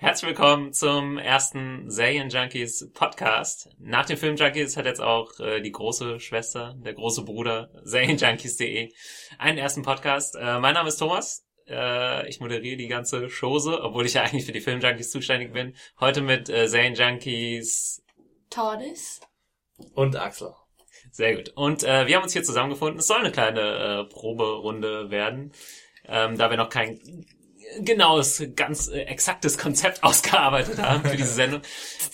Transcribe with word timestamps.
Herzlich 0.00 0.28
willkommen 0.28 0.72
zum 0.72 1.18
ersten 1.18 1.90
Serienjunkies 1.90 2.92
Podcast. 2.94 3.68
Nach 3.80 4.06
den 4.06 4.16
Filmjunkies 4.16 4.76
hat 4.76 4.86
jetzt 4.86 5.00
auch 5.00 5.40
äh, 5.40 5.60
die 5.60 5.72
große 5.72 6.20
Schwester, 6.20 6.76
der 6.84 6.94
große 6.94 7.24
Bruder, 7.24 7.72
Serienjunkies.de 7.82 8.92
einen 9.38 9.58
ersten 9.58 9.82
Podcast. 9.82 10.36
Äh, 10.36 10.60
mein 10.60 10.74
Name 10.74 10.90
ist 10.90 10.98
Thomas. 10.98 11.44
Äh, 11.66 12.28
ich 12.28 12.38
moderiere 12.38 12.76
die 12.76 12.86
ganze 12.86 13.26
Chose, 13.28 13.82
obwohl 13.82 14.06
ich 14.06 14.14
ja 14.14 14.22
eigentlich 14.22 14.46
für 14.46 14.52
die 14.52 14.60
Filmjunkies 14.60 15.10
zuständig 15.10 15.52
bin. 15.52 15.74
Heute 15.98 16.20
mit 16.20 16.48
äh, 16.48 16.68
Serienjunkies. 16.68 18.04
Tordes. 18.50 19.20
Und 19.94 20.14
Axel. 20.14 20.54
Sehr 21.10 21.34
gut. 21.34 21.48
Und 21.56 21.82
äh, 21.82 22.06
wir 22.06 22.14
haben 22.14 22.22
uns 22.22 22.34
hier 22.34 22.44
zusammengefunden. 22.44 23.00
Es 23.00 23.08
soll 23.08 23.18
eine 23.18 23.32
kleine 23.32 24.06
äh, 24.06 24.14
Proberunde 24.14 25.10
werden, 25.10 25.52
ähm, 26.06 26.38
da 26.38 26.50
wir 26.50 26.56
noch 26.56 26.70
kein 26.70 27.00
genaues, 27.80 28.42
ganz 28.56 28.88
äh, 28.88 29.02
exaktes 29.02 29.58
Konzept 29.58 30.02
ausgearbeitet 30.02 30.78
haben 30.78 31.02
für 31.04 31.16
diese 31.16 31.32
Sendung. 31.32 31.62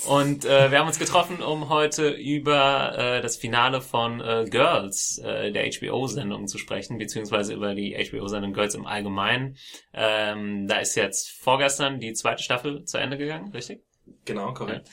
Und 0.06 0.44
äh, 0.44 0.70
wir 0.70 0.78
haben 0.78 0.86
uns 0.86 0.98
getroffen, 0.98 1.42
um 1.42 1.68
heute 1.68 2.10
über 2.10 2.96
äh, 2.96 3.20
das 3.22 3.36
Finale 3.36 3.80
von 3.80 4.20
äh, 4.20 4.46
Girls, 4.48 5.18
äh, 5.18 5.52
der 5.52 5.70
HBO-Sendung 5.70 6.46
zu 6.46 6.58
sprechen, 6.58 6.98
beziehungsweise 6.98 7.54
über 7.54 7.74
die 7.74 7.94
HBO-Sendung 7.94 8.52
Girls 8.52 8.74
im 8.74 8.86
Allgemeinen. 8.86 9.56
Ähm, 9.92 10.66
da 10.66 10.78
ist 10.78 10.94
jetzt 10.94 11.30
vorgestern 11.30 12.00
die 12.00 12.12
zweite 12.12 12.42
Staffel 12.42 12.84
zu 12.84 12.98
Ende 12.98 13.16
gegangen, 13.16 13.50
richtig? 13.52 13.82
Genau, 14.24 14.52
korrekt. 14.52 14.88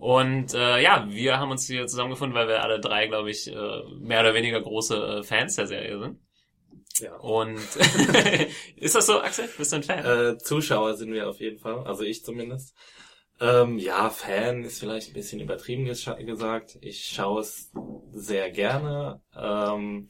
Und 0.00 0.54
äh, 0.54 0.80
ja, 0.82 1.06
wir 1.08 1.38
haben 1.38 1.50
uns 1.50 1.66
hier 1.66 1.86
zusammengefunden, 1.86 2.36
weil 2.36 2.48
wir 2.48 2.62
alle 2.62 2.80
drei, 2.80 3.06
glaube 3.06 3.30
ich, 3.30 3.48
äh, 3.48 3.82
mehr 4.00 4.20
oder 4.20 4.34
weniger 4.34 4.60
große 4.60 4.96
äh, 4.96 5.22
Fans 5.22 5.56
der 5.56 5.66
Serie 5.66 5.98
sind. 5.98 6.18
Ja. 7.00 7.16
Und 7.16 7.58
ist 8.76 8.94
das 8.94 9.06
so, 9.06 9.20
Axel? 9.20 9.48
Bist 9.58 9.72
du 9.72 9.76
ein 9.76 9.82
Fan? 9.82 10.04
Äh, 10.04 10.38
Zuschauer 10.38 10.94
sind 10.94 11.12
wir 11.12 11.28
auf 11.28 11.40
jeden 11.40 11.58
Fall, 11.58 11.84
also 11.86 12.02
ich 12.04 12.24
zumindest. 12.24 12.74
Ähm, 13.40 13.78
ja, 13.78 14.10
Fan 14.10 14.62
ist 14.62 14.78
vielleicht 14.78 15.08
ein 15.10 15.14
bisschen 15.14 15.40
übertrieben 15.40 15.84
gescha- 15.86 16.22
gesagt. 16.24 16.78
Ich 16.82 17.04
schaue 17.06 17.40
es 17.40 17.72
sehr 18.12 18.50
gerne, 18.52 19.20
ähm, 19.36 20.06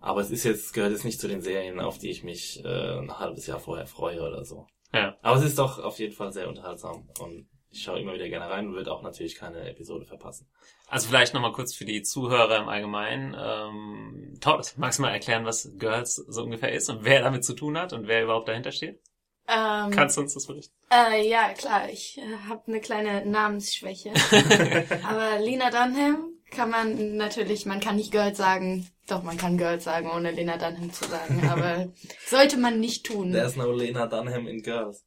aber 0.00 0.20
es 0.20 0.30
ist 0.30 0.44
jetzt 0.44 0.74
gehört 0.74 0.92
jetzt 0.92 1.04
nicht 1.06 1.18
zu 1.18 1.26
den 1.26 1.40
Serien, 1.40 1.80
auf 1.80 1.96
die 1.98 2.10
ich 2.10 2.22
mich 2.22 2.62
äh, 2.64 2.98
ein 2.98 3.18
halbes 3.18 3.46
Jahr 3.46 3.58
vorher 3.60 3.86
freue 3.86 4.20
oder 4.20 4.44
so. 4.44 4.66
ja. 4.92 5.16
Aber 5.22 5.38
es 5.38 5.44
ist 5.44 5.58
doch 5.58 5.78
auf 5.78 5.98
jeden 5.98 6.12
Fall 6.12 6.32
sehr 6.34 6.48
unterhaltsam 6.48 7.08
und 7.18 7.48
ich 7.76 7.82
schaue 7.82 8.00
immer 8.00 8.14
wieder 8.14 8.28
gerne 8.28 8.50
rein 8.50 8.68
und 8.68 8.74
würde 8.74 8.92
auch 8.92 9.02
natürlich 9.02 9.36
keine 9.36 9.68
Episode 9.68 10.06
verpassen. 10.06 10.48
Also 10.88 11.08
vielleicht 11.08 11.34
nochmal 11.34 11.52
kurz 11.52 11.74
für 11.74 11.84
die 11.84 12.02
Zuhörer 12.02 12.58
im 12.58 12.68
Allgemeinen. 12.68 13.36
Ähm, 13.38 14.38
Todd, 14.40 14.74
magst 14.76 14.98
du 14.98 15.02
mal 15.02 15.10
erklären, 15.10 15.44
was 15.44 15.70
Girls 15.78 16.16
so 16.16 16.42
ungefähr 16.42 16.72
ist 16.72 16.88
und 16.88 17.04
wer 17.04 17.22
damit 17.22 17.44
zu 17.44 17.54
tun 17.54 17.78
hat 17.78 17.92
und 17.92 18.06
wer 18.06 18.22
überhaupt 18.22 18.48
dahinter 18.48 18.72
steht? 18.72 19.00
Ähm, 19.48 19.90
Kannst 19.90 20.16
du 20.16 20.22
uns 20.22 20.34
das 20.34 20.46
berichten? 20.46 20.74
Äh, 20.90 21.28
ja, 21.28 21.52
klar, 21.52 21.88
ich 21.88 22.18
äh, 22.18 22.48
habe 22.48 22.62
eine 22.66 22.80
kleine 22.80 23.24
Namensschwäche. 23.26 24.12
Aber 25.08 25.38
Lena 25.38 25.70
Dunham 25.70 26.32
kann 26.50 26.70
man 26.70 27.16
natürlich, 27.16 27.66
man 27.66 27.80
kann 27.80 27.96
nicht 27.96 28.10
Girls 28.10 28.38
sagen. 28.38 28.88
Doch, 29.06 29.22
man 29.22 29.36
kann 29.36 29.56
Girls 29.56 29.84
sagen, 29.84 30.10
ohne 30.10 30.32
Lena 30.32 30.56
Dunham 30.56 30.92
zu 30.92 31.04
sagen. 31.04 31.48
Aber 31.48 31.92
sollte 32.26 32.56
man 32.56 32.80
nicht 32.80 33.06
tun. 33.06 33.32
There's 33.32 33.54
no 33.54 33.70
Lena 33.70 34.06
Dunham 34.06 34.48
in 34.48 34.62
Girls. 34.62 35.05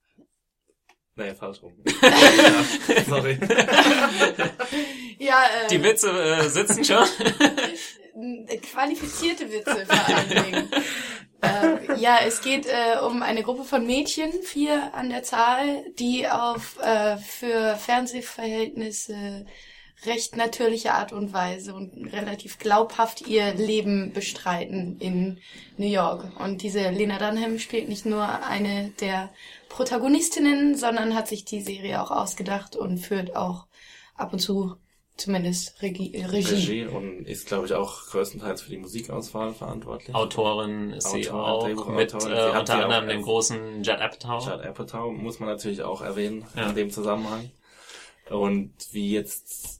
Nee, 1.19 1.35
falsch 1.35 1.61
rum. 1.61 1.73
ja, 2.01 3.03
sorry. 3.07 3.37
ja, 5.19 5.43
äh, 5.43 5.67
Die 5.69 5.83
Witze 5.83 6.09
äh, 6.09 6.47
sitzen 6.47 6.83
schon. 6.85 7.05
qualifizierte 8.71 9.51
Witze 9.51 9.85
vor 9.85 10.15
allen 10.15 10.29
Dingen. 10.29 10.69
äh, 11.41 11.99
ja, 11.99 12.19
es 12.25 12.41
geht 12.41 12.67
äh, 12.67 12.99
um 13.05 13.21
eine 13.21 13.43
Gruppe 13.43 13.65
von 13.65 13.85
Mädchen, 13.85 14.31
vier 14.43 14.93
an 14.93 15.09
der 15.09 15.23
Zahl, 15.23 15.83
die 15.99 16.27
auf 16.27 16.79
äh, 16.81 17.17
für 17.17 17.75
Fernsehverhältnisse 17.75 19.45
recht 20.05 20.37
natürliche 20.37 20.93
Art 20.93 21.11
und 21.11 21.33
Weise 21.33 21.73
und 21.73 21.91
relativ 22.13 22.57
glaubhaft 22.57 23.27
ihr 23.27 23.53
Leben 23.53 24.13
bestreiten 24.13 24.97
in 24.99 25.39
New 25.77 25.87
York. 25.89 26.25
Und 26.39 26.61
diese 26.61 26.89
Lena 26.89 27.17
Dunham 27.17 27.59
spielt 27.59 27.89
nicht 27.89 28.05
nur 28.05 28.23
eine 28.45 28.91
der 29.01 29.29
Protagonistinnen, 29.67 30.75
sondern 30.75 31.15
hat 31.15 31.27
sich 31.27 31.45
die 31.45 31.61
Serie 31.61 32.01
auch 32.01 32.11
ausgedacht 32.11 32.75
und 32.75 32.97
führt 32.99 33.35
auch 33.35 33.65
ab 34.15 34.31
und 34.33 34.39
zu 34.39 34.75
zumindest 35.17 35.81
Regie. 35.81 36.15
Regie. 36.15 36.53
Regie 36.55 36.85
und 36.85 37.25
ist, 37.25 37.47
glaube 37.47 37.65
ich, 37.65 37.73
auch 37.73 38.05
größtenteils 38.07 38.61
für 38.61 38.69
die 38.69 38.77
Musikauswahl 38.77 39.53
verantwortlich. 39.53 40.15
Autorin 40.15 40.91
ist 40.93 41.09
sie 41.09 41.29
Autorin, 41.29 41.39
auch 41.41 41.63
Drehbuchautorin. 41.65 41.95
mit 41.97 42.21
Sie 42.21 42.29
äh, 42.29 42.49
unter 42.57 42.65
sie 42.65 42.71
auch 42.71 42.83
anderem 42.83 43.07
dem 43.09 43.21
großen 43.21 43.83
Judd 43.83 43.99
Apatow. 43.99 44.45
Judd 44.47 44.65
Apatow 44.65 45.11
muss 45.11 45.39
man 45.39 45.49
natürlich 45.49 45.81
auch 45.83 46.01
erwähnen 46.01 46.45
Ja. 46.55 46.69
in 46.69 46.75
dem 46.75 46.89
Zusammenhang. 46.89 47.51
Und 48.29 48.71
wie 48.91 49.11
jetzt 49.11 49.78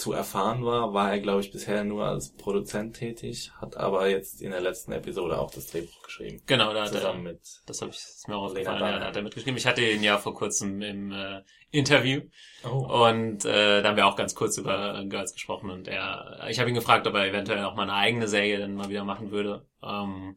zu 0.00 0.12
erfahren 0.12 0.64
war, 0.64 0.94
war 0.94 1.12
er, 1.12 1.20
glaube 1.20 1.42
ich, 1.42 1.52
bisher 1.52 1.84
nur 1.84 2.04
als 2.06 2.32
Produzent 2.32 2.96
tätig, 2.96 3.52
hat 3.60 3.76
aber 3.76 4.08
jetzt 4.08 4.40
in 4.40 4.50
der 4.50 4.60
letzten 4.60 4.92
Episode 4.92 5.38
auch 5.38 5.50
das 5.50 5.66
Drehbuch 5.66 6.02
geschrieben. 6.02 6.42
Genau, 6.46 6.72
da 6.72 6.84
hat 6.84 6.92
er, 6.92 7.00
Zusammen 7.00 7.22
mit 7.22 7.40
das 7.66 7.80
habe 7.82 7.90
ich 7.90 7.98
ist 7.98 8.26
mir 8.26 8.36
auch 8.36 8.44
aufgefallen, 8.44 8.80
ja, 8.80 9.06
hat 9.06 9.16
er 9.16 9.22
mitgeschrieben. 9.22 9.56
Ich 9.58 9.66
hatte 9.66 9.82
ihn 9.82 10.02
ja 10.02 10.18
vor 10.18 10.34
kurzem 10.34 10.80
im 10.80 11.12
äh, 11.12 11.42
Interview 11.70 12.22
Oh. 12.64 13.06
und 13.08 13.44
äh, 13.44 13.80
da 13.82 13.88
haben 13.88 13.96
wir 13.96 14.06
auch 14.06 14.16
ganz 14.16 14.34
kurz 14.34 14.58
über 14.58 15.04
Girls 15.04 15.32
gesprochen 15.32 15.70
und 15.70 15.88
er, 15.88 16.46
ich 16.48 16.58
habe 16.58 16.68
ihn 16.68 16.74
gefragt, 16.74 17.06
ob 17.06 17.14
er 17.14 17.26
eventuell 17.26 17.64
auch 17.64 17.74
mal 17.74 17.84
eine 17.84 17.94
eigene 17.94 18.28
Serie 18.28 18.58
dann 18.58 18.74
mal 18.74 18.88
wieder 18.88 19.04
machen 19.04 19.30
würde. 19.30 19.66
Ähm, 19.82 20.36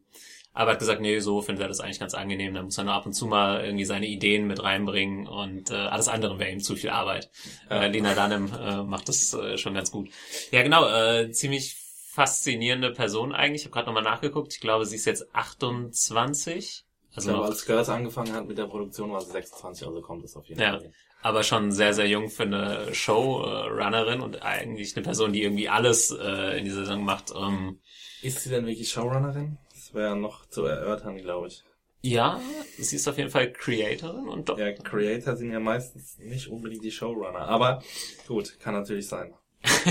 aber 0.54 0.70
er 0.70 0.72
hat 0.74 0.78
gesagt, 0.78 1.00
nee, 1.02 1.18
so 1.18 1.42
findet 1.42 1.62
er 1.62 1.68
das 1.68 1.80
eigentlich 1.80 2.00
ganz 2.00 2.14
angenehm. 2.14 2.54
Da 2.54 2.62
muss 2.62 2.78
er 2.78 2.84
nur 2.84 2.94
ab 2.94 3.04
und 3.04 3.12
zu 3.12 3.26
mal 3.26 3.62
irgendwie 3.64 3.84
seine 3.84 4.06
Ideen 4.06 4.46
mit 4.46 4.62
reinbringen 4.62 5.26
und 5.26 5.70
äh, 5.70 5.74
alles 5.74 6.08
andere 6.08 6.38
wäre 6.38 6.50
ihm 6.52 6.60
zu 6.60 6.76
viel 6.76 6.90
Arbeit. 6.90 7.30
Äh, 7.68 7.88
Lena 7.88 8.14
Dunham 8.14 8.50
äh, 8.58 8.82
macht 8.84 9.08
das 9.08 9.34
äh, 9.34 9.58
schon 9.58 9.74
ganz 9.74 9.90
gut. 9.90 10.08
Ja, 10.52 10.62
genau, 10.62 10.86
äh, 10.88 11.30
ziemlich 11.32 11.76
faszinierende 12.12 12.92
Person 12.92 13.32
eigentlich. 13.34 13.62
Ich 13.62 13.66
habe 13.66 13.74
gerade 13.74 13.86
nochmal 13.88 14.04
nachgeguckt. 14.04 14.54
Ich 14.54 14.60
glaube, 14.60 14.86
sie 14.86 14.96
ist 14.96 15.04
jetzt 15.04 15.34
28. 15.34 16.84
Ich 17.10 17.16
Also 17.16 17.28
glaube, 17.30 17.44
noch, 17.44 17.50
als 17.50 17.66
Girls 17.66 17.88
angefangen 17.88 18.32
hat 18.32 18.46
mit 18.46 18.56
der 18.58 18.66
Produktion, 18.66 19.10
war 19.12 19.20
sie 19.20 19.32
26, 19.32 19.86
also 19.86 20.00
kommt 20.00 20.24
es 20.24 20.36
auf 20.36 20.46
jeden 20.46 20.60
Ja. 20.60 20.78
Fall. 20.78 20.92
aber 21.22 21.42
schon 21.42 21.72
sehr, 21.72 21.94
sehr 21.94 22.06
jung 22.08 22.28
für 22.28 22.42
eine 22.44 22.94
Showrunnerin 22.94 24.20
und 24.20 24.42
eigentlich 24.42 24.94
eine 24.94 25.02
Person, 25.04 25.32
die 25.32 25.42
irgendwie 25.42 25.68
alles 25.68 26.10
äh, 26.10 26.58
in 26.58 26.64
dieser 26.64 26.80
Saison 26.84 27.04
macht. 27.04 27.32
Ähm, 27.34 27.80
Ist 28.22 28.42
sie 28.42 28.50
denn 28.50 28.66
wirklich 28.66 28.90
Showrunnerin? 28.90 29.58
Wäre 29.94 30.16
noch 30.16 30.46
zu 30.46 30.64
erörtern, 30.64 31.16
glaube 31.16 31.48
ich. 31.48 31.64
ja, 32.02 32.40
sie 32.78 32.96
ist 32.96 33.08
auf 33.08 33.16
jeden 33.16 33.30
Fall 33.30 33.52
Creatorin 33.52 34.28
und 34.28 34.48
doch. 34.48 34.58
Ja, 34.58 34.72
Creator 34.72 35.36
sind 35.36 35.52
ja 35.52 35.60
meistens 35.60 36.18
nicht 36.18 36.48
unbedingt 36.48 36.84
die 36.84 36.90
Showrunner. 36.90 37.46
Aber 37.48 37.82
gut, 38.26 38.58
kann 38.60 38.74
natürlich 38.74 39.08
sein. 39.08 39.32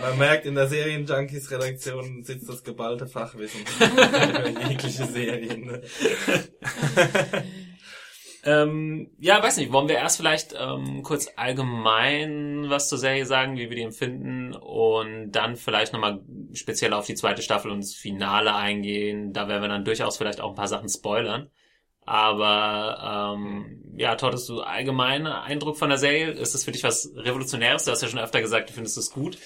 Man 0.00 0.16
merkt, 0.18 0.46
in 0.46 0.54
der 0.54 0.68
Serien-Junkies-Redaktion 0.68 2.24
sitzt 2.24 2.48
das 2.48 2.64
geballte 2.64 3.06
Fachwissen 3.06 3.60
über 3.80 4.48
jegliche 4.68 5.04
Serien. 5.04 5.66
ne? 5.66 5.82
Ähm, 8.42 9.10
ja, 9.18 9.42
weiß 9.42 9.58
nicht, 9.58 9.70
wollen 9.72 9.88
wir 9.88 9.96
erst 9.96 10.16
vielleicht 10.16 10.54
ähm, 10.58 11.02
kurz 11.02 11.28
allgemein 11.36 12.70
was 12.70 12.88
zur 12.88 12.98
Serie 12.98 13.26
sagen, 13.26 13.58
wie 13.58 13.68
wir 13.68 13.76
die 13.76 13.82
empfinden 13.82 14.54
und 14.54 15.32
dann 15.32 15.56
vielleicht 15.56 15.92
nochmal 15.92 16.20
speziell 16.54 16.94
auf 16.94 17.06
die 17.06 17.14
zweite 17.14 17.42
Staffel 17.42 17.70
und 17.70 17.82
das 17.82 17.94
Finale 17.94 18.54
eingehen. 18.54 19.32
Da 19.32 19.46
werden 19.48 19.62
wir 19.62 19.68
dann 19.68 19.84
durchaus 19.84 20.16
vielleicht 20.16 20.40
auch 20.40 20.50
ein 20.50 20.56
paar 20.56 20.68
Sachen 20.68 20.88
spoilern. 20.88 21.50
Aber 22.06 23.36
ähm, 23.36 23.94
ja, 23.96 24.16
Todd, 24.16 24.32
hast 24.32 24.48
du 24.48 24.62
allgemeinen 24.62 25.26
Eindruck 25.26 25.76
von 25.76 25.90
der 25.90 25.98
Serie? 25.98 26.30
Ist 26.30 26.54
das 26.54 26.64
für 26.64 26.72
dich 26.72 26.82
was 26.82 27.12
Revolutionäres? 27.14 27.84
Du 27.84 27.90
hast 27.90 28.02
ja 28.02 28.08
schon 28.08 28.18
öfter 28.18 28.40
gesagt, 28.40 28.70
du 28.70 28.72
findest 28.72 28.96
es 28.96 29.10
gut. 29.10 29.36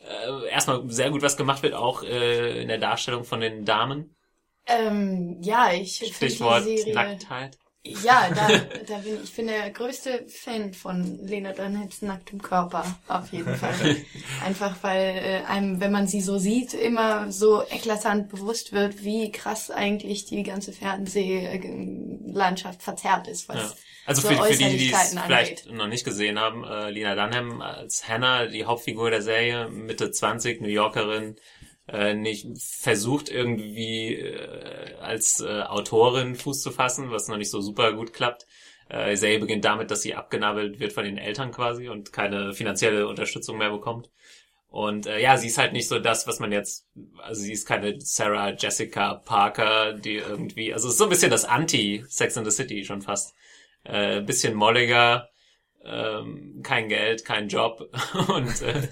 Äh, 0.00 0.48
erstmal 0.48 0.88
sehr 0.90 1.10
gut, 1.10 1.22
was 1.22 1.36
gemacht 1.36 1.62
wird, 1.62 1.74
auch 1.74 2.02
äh, 2.02 2.62
in 2.62 2.68
der 2.68 2.78
Darstellung 2.78 3.24
von 3.24 3.40
den 3.40 3.64
Damen. 3.64 4.14
Ähm, 4.66 5.38
ja, 5.42 5.72
ich 5.72 5.98
finde 5.98 6.34
die 6.34 6.76
Serie. 6.84 6.94
Nacktheit. 6.94 7.58
Ja, 7.86 8.30
da, 8.34 8.48
da 8.86 8.96
bin 8.98 9.16
ich, 9.16 9.24
ich 9.24 9.36
bin 9.36 9.46
der 9.46 9.68
größte 9.70 10.24
Fan 10.26 10.72
von 10.72 11.18
Lena 11.26 11.52
Dunhams 11.52 12.00
nacktem 12.00 12.40
Körper, 12.40 12.82
auf 13.08 13.30
jeden 13.30 13.54
Fall. 13.56 13.96
Einfach 14.42 14.74
weil 14.82 15.16
äh, 15.16 15.42
einem, 15.46 15.80
wenn 15.80 15.92
man 15.92 16.06
sie 16.06 16.22
so 16.22 16.38
sieht, 16.38 16.72
immer 16.72 17.30
so 17.30 17.62
eklatant 17.62 18.30
bewusst 18.30 18.72
wird, 18.72 19.04
wie 19.04 19.30
krass 19.30 19.70
eigentlich 19.70 20.24
die 20.24 20.44
ganze 20.44 20.72
Fernsehlandschaft 20.72 22.82
verzerrt 22.82 23.28
ist, 23.28 23.50
was 23.50 23.56
Ja. 23.56 23.70
Also 24.06 24.22
so 24.22 24.28
für, 24.28 24.36
für 24.44 24.56
die, 24.56 24.76
die 24.76 24.92
es 24.92 25.18
vielleicht 25.18 25.70
noch 25.70 25.86
nicht 25.86 26.04
gesehen 26.04 26.38
haben, 26.38 26.64
äh, 26.64 26.90
Lena 26.90 27.14
Dunham 27.14 27.62
als 27.62 28.06
Hannah, 28.06 28.46
die 28.46 28.66
Hauptfigur 28.66 29.10
der 29.10 29.22
Serie, 29.22 29.68
Mitte 29.68 30.10
20, 30.10 30.60
New 30.60 30.68
Yorkerin, 30.68 31.36
äh, 31.88 32.14
nicht 32.14 32.46
versucht 32.58 33.28
irgendwie 33.28 34.14
äh, 34.14 34.94
als 35.00 35.40
äh, 35.40 35.62
Autorin 35.62 36.34
Fuß 36.34 36.62
zu 36.62 36.70
fassen, 36.70 37.10
was 37.10 37.28
noch 37.28 37.36
nicht 37.36 37.50
so 37.50 37.60
super 37.60 37.92
gut 37.92 38.12
klappt. 38.12 38.46
Äh, 38.88 39.10
die 39.10 39.16
Serie 39.16 39.38
beginnt 39.38 39.64
damit, 39.64 39.90
dass 39.90 40.02
sie 40.02 40.14
abgenabelt 40.14 40.80
wird 40.80 40.92
von 40.92 41.04
den 41.04 41.18
Eltern 41.18 41.50
quasi 41.52 41.88
und 41.88 42.12
keine 42.12 42.52
finanzielle 42.54 43.06
Unterstützung 43.06 43.58
mehr 43.58 43.70
bekommt. 43.70 44.10
Und 44.68 45.06
äh, 45.06 45.20
ja, 45.20 45.36
sie 45.36 45.46
ist 45.46 45.58
halt 45.58 45.72
nicht 45.72 45.86
so 45.86 46.00
das, 46.00 46.26
was 46.26 46.40
man 46.40 46.50
jetzt, 46.50 46.88
also 47.22 47.40
sie 47.40 47.52
ist 47.52 47.64
keine 47.66 48.00
Sarah 48.00 48.50
Jessica 48.50 49.14
Parker, 49.14 49.92
die 49.92 50.16
irgendwie, 50.16 50.72
also 50.74 50.88
ist 50.88 50.98
so 50.98 51.04
ein 51.04 51.10
bisschen 51.10 51.30
das 51.30 51.44
Anti-Sex 51.44 52.36
in 52.36 52.44
the 52.44 52.50
City 52.50 52.84
schon 52.84 53.00
fast. 53.00 53.34
Äh, 53.84 54.22
bisschen 54.22 54.54
molliger, 54.54 55.28
ähm, 55.84 56.60
kein 56.64 56.88
Geld, 56.88 57.24
kein 57.24 57.48
Job 57.48 57.88
und 58.28 58.62
äh, 58.62 58.88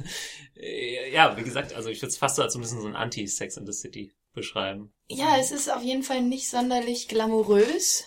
ja, 1.12 1.36
wie 1.36 1.42
gesagt, 1.42 1.74
also 1.74 1.88
ich 1.88 2.00
würde 2.00 2.10
es 2.10 2.18
fast 2.18 2.36
so 2.36 2.42
als 2.42 2.54
ein 2.54 2.60
bisschen 2.60 2.80
so 2.80 2.86
ein 2.86 2.96
Anti-Sex 2.96 3.56
in 3.56 3.66
the 3.66 3.72
City 3.72 4.12
beschreiben. 4.32 4.92
Ja, 5.08 5.36
es 5.38 5.52
ist 5.52 5.70
auf 5.70 5.82
jeden 5.82 6.02
Fall 6.02 6.22
nicht 6.22 6.48
sonderlich 6.48 7.08
glamourös. 7.08 8.04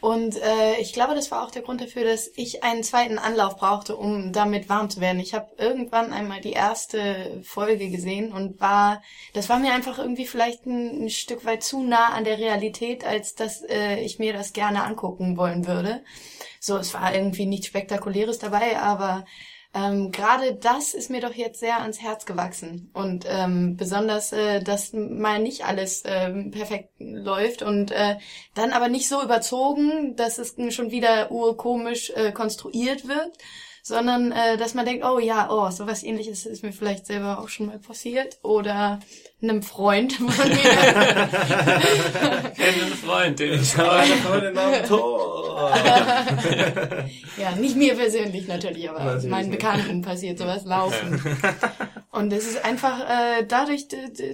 Und 0.00 0.36
äh, 0.42 0.80
ich 0.80 0.92
glaube, 0.94 1.14
das 1.14 1.30
war 1.30 1.44
auch 1.44 1.52
der 1.52 1.62
Grund 1.62 1.80
dafür, 1.80 2.02
dass 2.02 2.28
ich 2.34 2.64
einen 2.64 2.82
zweiten 2.82 3.18
Anlauf 3.18 3.56
brauchte, 3.56 3.96
um 3.96 4.32
damit 4.32 4.68
warm 4.68 4.90
zu 4.90 5.00
werden. 5.00 5.20
Ich 5.20 5.32
habe 5.32 5.52
irgendwann 5.58 6.12
einmal 6.12 6.40
die 6.40 6.50
erste 6.50 7.40
Folge 7.44 7.88
gesehen 7.88 8.32
und 8.32 8.60
war, 8.60 9.00
das 9.32 9.48
war 9.48 9.60
mir 9.60 9.72
einfach 9.72 10.00
irgendwie 10.00 10.26
vielleicht 10.26 10.66
ein, 10.66 11.04
ein 11.04 11.08
Stück 11.08 11.44
weit 11.44 11.62
zu 11.62 11.84
nah 11.84 12.08
an 12.08 12.24
der 12.24 12.38
Realität, 12.38 13.04
als 13.04 13.36
dass 13.36 13.62
äh, 13.62 14.00
ich 14.00 14.18
mir 14.18 14.32
das 14.32 14.52
gerne 14.52 14.82
angucken 14.82 15.36
wollen 15.36 15.68
würde. 15.68 16.02
So, 16.58 16.78
es 16.78 16.92
war 16.94 17.14
irgendwie 17.14 17.46
nichts 17.46 17.68
Spektakuläres 17.68 18.40
dabei, 18.40 18.80
aber 18.80 19.24
ähm, 19.74 20.12
gerade 20.12 20.54
das 20.54 20.92
ist 20.92 21.08
mir 21.10 21.20
doch 21.20 21.34
jetzt 21.34 21.60
sehr 21.60 21.80
ans 21.80 22.00
Herz 22.00 22.26
gewachsen. 22.26 22.90
Und 22.92 23.24
ähm, 23.26 23.76
besonders, 23.76 24.32
äh, 24.32 24.62
dass 24.62 24.92
mal 24.92 25.38
nicht 25.38 25.64
alles 25.64 26.02
ähm, 26.04 26.50
perfekt 26.50 26.90
läuft 26.98 27.62
und 27.62 27.90
äh, 27.90 28.16
dann 28.54 28.72
aber 28.72 28.88
nicht 28.88 29.08
so 29.08 29.22
überzogen, 29.22 30.14
dass 30.16 30.38
es 30.38 30.56
schon 30.74 30.90
wieder 30.90 31.30
urkomisch 31.30 32.10
äh, 32.10 32.32
konstruiert 32.32 33.08
wird, 33.08 33.38
sondern 33.82 34.30
äh, 34.30 34.56
dass 34.58 34.74
man 34.74 34.84
denkt, 34.84 35.04
oh 35.04 35.18
ja, 35.18 35.48
oh, 35.50 35.70
sowas 35.70 36.02
ähnliches 36.04 36.46
ist 36.46 36.62
mir 36.62 36.72
vielleicht 36.72 37.06
selber 37.06 37.40
auch 37.40 37.48
schon 37.48 37.66
mal 37.66 37.78
passiert 37.78 38.38
oder 38.42 39.00
einem 39.42 39.62
Freund 39.62 40.12
von 40.12 40.26
mir. 40.26 40.34
Kenne 42.56 42.82
einen 42.82 42.92
Freund, 42.92 43.38
den 43.40 43.54
ich 43.54 43.62
Ich 43.62 43.76
habe 43.76 44.06
Freundin 44.22 44.58
am 44.58 44.84
Tor. 44.86 45.41
Ja, 47.38 47.56
nicht 47.56 47.76
mir 47.76 47.94
persönlich 47.94 48.46
natürlich, 48.46 48.88
aber 48.88 49.02
Natürlich 49.04 49.30
meinen 49.30 49.50
nicht. 49.50 49.60
Bekannten 49.60 50.02
passiert 50.02 50.38
sowas 50.38 50.64
laufen. 50.64 51.20
Und 52.10 52.32
es 52.32 52.46
ist 52.46 52.64
einfach 52.64 53.00
äh, 53.00 53.44
dadurch, 53.46 53.88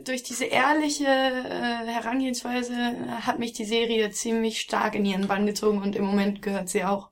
durch 0.05 0.23
diese 0.25 0.47
ehrliche 0.47 1.05
äh, 1.07 1.87
Herangehensweise 1.87 2.75
hat 3.23 3.39
mich 3.39 3.53
die 3.53 3.65
Serie 3.65 4.11
ziemlich 4.11 4.61
stark 4.61 4.95
in 4.95 5.05
ihren 5.05 5.29
Bann 5.29 5.47
gezogen 5.47 5.81
und 5.81 5.95
im 5.95 6.05
Moment 6.05 6.43
gehört 6.43 6.69
sie 6.69 6.85
auch, 6.85 7.11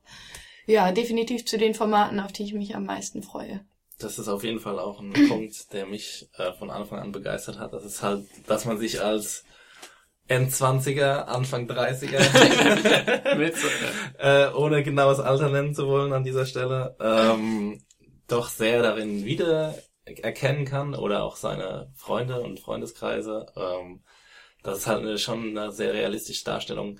ja, 0.65 0.91
definitiv 0.91 1.45
zu 1.45 1.57
den 1.57 1.73
Formaten, 1.73 2.19
auf 2.19 2.33
die 2.33 2.43
ich 2.43 2.53
mich 2.53 2.75
am 2.75 2.85
meisten 2.85 3.23
freue. 3.23 3.61
Das 3.99 4.19
ist 4.19 4.27
auf 4.27 4.43
jeden 4.43 4.59
Fall 4.59 4.77
auch 4.77 4.99
ein 4.99 5.13
Punkt, 5.27 5.73
der 5.73 5.87
mich 5.87 6.27
äh, 6.37 6.51
von 6.53 6.69
Anfang 6.69 6.99
an 6.99 7.11
begeistert 7.11 7.57
hat. 7.57 7.73
Das 7.73 7.83
ist 7.85 8.03
halt, 8.03 8.27
dass 8.45 8.65
man 8.65 8.77
sich 8.77 9.01
als 9.01 9.43
Endzwanziger, 10.27 11.27
Anfang 11.27 11.67
30er, 11.67 13.35
mit, 13.37 13.55
so, 13.57 13.67
äh, 14.19 14.49
ohne 14.53 14.83
genaues 14.83 15.19
Alter 15.19 15.49
nennen 15.49 15.73
zu 15.73 15.87
wollen 15.87 16.13
an 16.13 16.23
dieser 16.23 16.45
Stelle, 16.45 16.95
ähm, 16.99 17.81
doch 18.27 18.49
sehr 18.49 18.81
darin 18.81 19.25
wieder 19.25 19.75
erkennen 20.05 20.65
kann 20.65 20.95
oder 20.95 21.23
auch 21.23 21.35
seine 21.35 21.91
Freunde 21.95 22.41
und 22.41 22.59
Freundeskreise. 22.59 23.47
Ähm, 23.55 24.03
das 24.63 24.79
ist 24.79 24.87
halt 24.87 25.01
eine, 25.01 25.17
schon 25.17 25.57
eine 25.57 25.71
sehr 25.71 25.93
realistische 25.93 26.43
Darstellung 26.43 26.99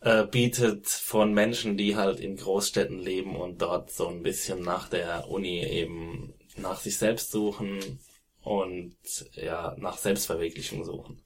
äh, 0.00 0.26
bietet 0.26 0.88
von 0.88 1.32
Menschen, 1.32 1.76
die 1.76 1.96
halt 1.96 2.20
in 2.20 2.36
Großstädten 2.36 2.98
leben 2.98 3.36
und 3.36 3.62
dort 3.62 3.90
so 3.90 4.08
ein 4.08 4.22
bisschen 4.22 4.60
nach 4.62 4.88
der 4.88 5.28
Uni 5.28 5.64
eben 5.64 6.34
nach 6.56 6.80
sich 6.80 6.98
selbst 6.98 7.30
suchen 7.30 8.00
und 8.42 8.96
ja, 9.32 9.74
nach 9.78 9.96
Selbstverwirklichung 9.96 10.84
suchen. 10.84 11.22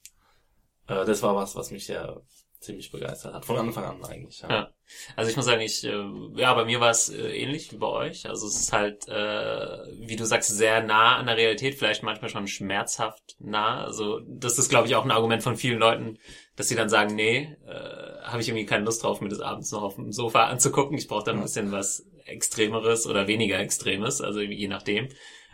Äh, 0.87 1.05
das 1.05 1.21
war 1.23 1.35
was, 1.35 1.55
was 1.55 1.71
mich 1.71 1.87
ja 1.87 2.17
ziemlich 2.59 2.91
begeistert 2.91 3.33
hat. 3.33 3.45
Von 3.45 3.57
Anfang 3.57 3.85
an 3.85 4.03
eigentlich. 4.03 4.41
Ja. 4.41 4.49
Ja. 4.49 4.71
Also 5.15 5.29
ich 5.29 5.35
muss 5.35 5.45
sagen, 5.45 5.61
ich, 5.61 5.83
äh, 5.83 6.05
ja, 6.35 6.53
bei 6.53 6.65
mir 6.65 6.79
war 6.79 6.89
es 6.89 7.09
äh, 7.09 7.29
ähnlich 7.37 7.71
wie 7.71 7.77
bei 7.77 7.87
euch. 7.87 8.27
Also 8.27 8.47
es 8.47 8.59
ist 8.59 8.73
halt, 8.73 9.07
äh, 9.07 9.77
wie 9.99 10.15
du 10.15 10.25
sagst, 10.25 10.49
sehr 10.49 10.81
nah 10.81 11.17
an 11.17 11.27
der 11.27 11.37
Realität, 11.37 11.75
vielleicht 11.75 12.03
manchmal 12.03 12.29
schon 12.29 12.47
schmerzhaft 12.47 13.35
nah. 13.39 13.83
Also 13.83 14.21
das 14.27 14.57
ist, 14.57 14.69
glaube 14.69 14.87
ich, 14.87 14.95
auch 14.95 15.05
ein 15.05 15.11
Argument 15.11 15.43
von 15.43 15.55
vielen 15.55 15.79
Leuten, 15.79 16.17
dass 16.55 16.67
sie 16.67 16.75
dann 16.75 16.89
sagen, 16.89 17.15
nee, 17.15 17.55
äh, 17.67 18.21
habe 18.23 18.41
ich 18.41 18.49
irgendwie 18.49 18.65
keine 18.65 18.85
Lust 18.85 19.03
drauf, 19.03 19.21
mir 19.21 19.29
das 19.29 19.39
abends 19.39 19.71
noch 19.71 19.83
auf 19.83 19.95
dem 19.95 20.11
Sofa 20.11 20.45
anzugucken. 20.45 20.97
Ich 20.97 21.07
brauche 21.07 21.25
dann 21.25 21.37
ein 21.37 21.43
bisschen 21.43 21.71
was 21.71 22.05
Extremeres 22.25 23.07
oder 23.07 23.27
weniger 23.27 23.59
Extremes, 23.59 24.21
also 24.21 24.41
je 24.41 24.67
nachdem. 24.67 25.09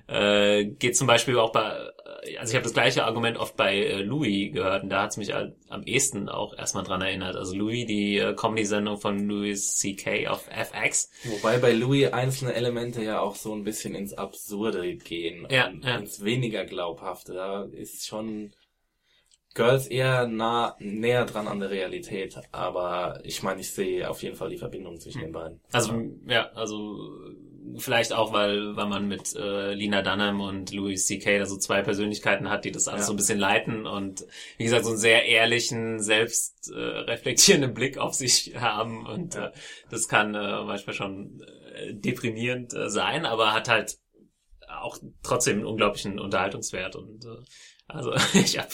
Äh, 0.08 0.66
geht 0.66 0.98
zum 0.98 1.08
Beispiel 1.08 1.38
auch 1.40 1.52
bei, 1.52 1.90
also 2.40 2.52
ich 2.52 2.56
habe 2.56 2.64
das 2.64 2.74
gleiche 2.74 3.04
Argument 3.06 3.38
oft 3.38 3.56
bei 3.58 3.76
äh, 3.78 4.02
Louis 4.02 4.52
gehört 4.54 4.84
und 4.84 4.90
da 4.90 5.04
hat 5.04 5.12
es 5.12 5.18
mich 5.18 5.34
al- 5.34 5.56
am 5.70 5.84
ehesten 5.84 6.30
auch 6.30 6.58
erstmal 6.58 6.84
dran 6.84 7.02
erinnert. 7.02 7.36
Also 7.36 7.56
Louis, 7.56 7.86
die 7.86 8.18
äh, 8.18 8.34
Comedy-Sendung 8.36 8.98
von 8.98 9.28
Louis 9.28 9.76
C.K. 9.78 10.28
auf 10.28 10.48
FX. 10.50 11.10
Wobei 11.24 11.58
bei 11.58 11.74
Louis 11.74 12.12
einzelne 12.14 12.54
Elemente 12.54 13.04
ja 13.04 13.20
auch 13.20 13.36
so 13.36 13.54
ein 13.54 13.64
bisschen 13.64 13.96
ins 13.96 14.14
Absurde 14.14 14.96
gehen 14.96 15.48
Ja, 15.50 15.68
und 15.68 15.84
ja. 15.84 15.98
ins 15.98 16.24
weniger 16.24 16.66
glaubhafte. 16.66 17.34
Da 17.34 17.64
ist 17.64 18.06
schon 18.08 18.52
Girls 19.56 19.86
eher 19.88 20.28
nah 20.28 20.76
näher 20.80 21.26
dran 21.26 21.48
an 21.48 21.60
der 21.60 21.70
Realität, 21.70 22.40
aber 22.52 23.20
ich 23.24 23.44
meine, 23.44 23.62
ich 23.62 23.70
sehe 23.72 24.10
auf 24.10 24.24
jeden 24.24 24.36
Fall 24.36 24.50
die 24.50 24.58
Verbindung 24.58 25.00
zwischen 25.00 25.22
den 25.22 25.32
beiden. 25.32 25.62
Also 25.72 25.94
ja, 26.26 26.50
also 26.54 26.98
vielleicht 27.78 28.14
auch, 28.14 28.34
weil 28.34 28.76
weil 28.76 28.88
man 28.88 29.08
mit 29.08 29.36
äh, 29.36 29.74
Lina 29.74 30.02
Dunham 30.02 30.42
und 30.42 30.72
Louis 30.72 31.06
C.K. 31.06 31.40
da 31.40 31.46
so 31.46 31.58
zwei 31.58 31.82
Persönlichkeiten 31.82 32.50
hat, 32.50 32.66
die 32.66 32.72
das 32.72 32.88
alles 32.88 33.02
Ja. 33.02 33.08
so 33.08 33.14
ein 33.14 33.18
bisschen 33.18 33.40
leiten 33.40 33.86
und 33.86 34.26
wie 34.58 34.64
gesagt 34.64 34.86
so 34.86 34.92
einen 34.92 35.00
sehr 35.00 35.26
ehrlichen, 35.26 36.00
selbst 36.00 36.72
äh, 36.72 36.80
reflektierenden 36.80 37.74
Blick 37.76 37.98
auf 37.98 38.14
sich 38.14 38.56
haben 38.60 39.06
und 39.06 39.36
äh, 39.36 39.52
das 39.90 40.08
kann 40.08 40.36
äh, 40.36 40.64
manchmal 40.64 40.96
schon 40.96 41.42
äh, 41.76 41.94
deprimierend 41.94 42.74
äh, 42.74 42.90
sein, 42.90 43.26
aber 43.26 43.54
hat 43.54 43.70
halt 43.70 43.98
auch 44.82 44.98
trotzdem 45.22 45.58
einen 45.58 45.66
unglaublichen 45.66 46.20
Unterhaltungswert 46.20 46.96
und 46.96 47.26
äh, 47.26 47.30
also 47.88 48.14
ich 48.34 48.58
hab 48.58 48.70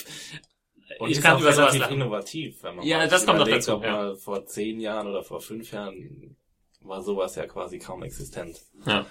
Und 0.98 1.10
ich 1.10 1.20
kann 1.20 1.40
über 1.40 1.52
sowas 1.52 1.74
innovativ, 1.90 2.62
wenn 2.62 2.76
man 2.76 2.86
Ja, 2.86 3.06
das 3.06 3.26
kommt 3.26 3.36
überlegt, 3.36 3.58
dazu, 3.58 3.76
ob 3.76 3.84
ja. 3.84 3.92
mal 3.92 4.16
vor 4.16 4.46
zehn 4.46 4.80
Jahren 4.80 5.06
oder 5.08 5.22
vor 5.22 5.40
fünf 5.40 5.70
Jahren 5.72 6.36
war 6.80 7.02
sowas 7.02 7.36
ja 7.36 7.46
quasi 7.46 7.78
kaum 7.78 8.02
existent. 8.02 8.58
Ja. 8.86 9.06